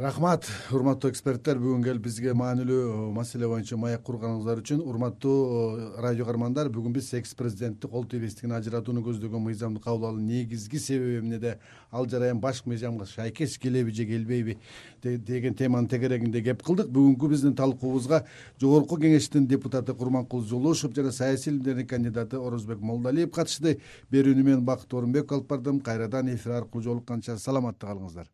рахмат 0.00 0.46
урматтуу 0.72 1.10
эксперттер. 1.10 1.58
Бүгүн 1.60 1.82
келип 1.84 2.06
бизге 2.06 2.32
маанилүү 2.32 3.10
маселе 3.12 3.48
боюнча 3.50 3.76
маек 3.76 4.00
курганыңыздар 4.06 4.62
үчүн. 4.62 4.80
Урматтуу 4.80 5.34
э, 5.76 5.88
радио 6.00 6.24
каармандар 6.24 6.70
бүгүн 6.72 6.94
биз 6.96 7.10
экс 7.18 7.34
президентти 7.36 7.90
кол 7.90 8.06
тийбестигин 8.08 8.54
ажыратууну 8.56 9.02
көздөгөн 9.04 9.44
мыйзамды 9.44 9.82
кабыл 9.84 10.08
алуунун 10.08 10.30
негизги 10.30 10.80
себеби 10.80 11.18
эмнеде 11.18 11.58
ал 11.92 12.08
жараян 12.08 12.40
баш 12.40 12.62
мыйзамга 12.64 13.04
шайкеш 13.04 13.58
келеби 13.60 13.92
же 13.92 14.06
келбейби 14.08 14.56
деген 15.02 15.54
теманын 15.54 15.88
тегерегинде 15.92 16.42
кеп 16.48 16.64
кылдык. 16.64 16.88
Бүгүнкү 16.88 17.32
биздин 17.34 17.54
талкуубузга 17.54 18.24
жогорку 18.58 18.96
кеңештин 18.96 19.46
депутаты 19.46 19.92
курманкул 19.92 20.46
жолошов 20.48 20.96
жана 20.96 21.12
саясий 21.12 21.52
илимдердин 21.52 21.86
кандидаты 21.86 22.40
орозбек 22.40 22.80
молдалиев 22.80 23.30
катышты. 23.30 23.80
Берүүнү 24.10 24.48
мен 24.48 24.64
бакыт 24.64 24.94
орунбеков 24.94 25.42
алып 25.42 25.48
бардым. 25.48 25.80
Кайрадан 25.80 26.34
эфир 26.34 26.62
аркылуу 26.62 26.84
жолукканча 26.84 27.36
саламатта 27.36 27.86
калыңыздар 27.86 28.30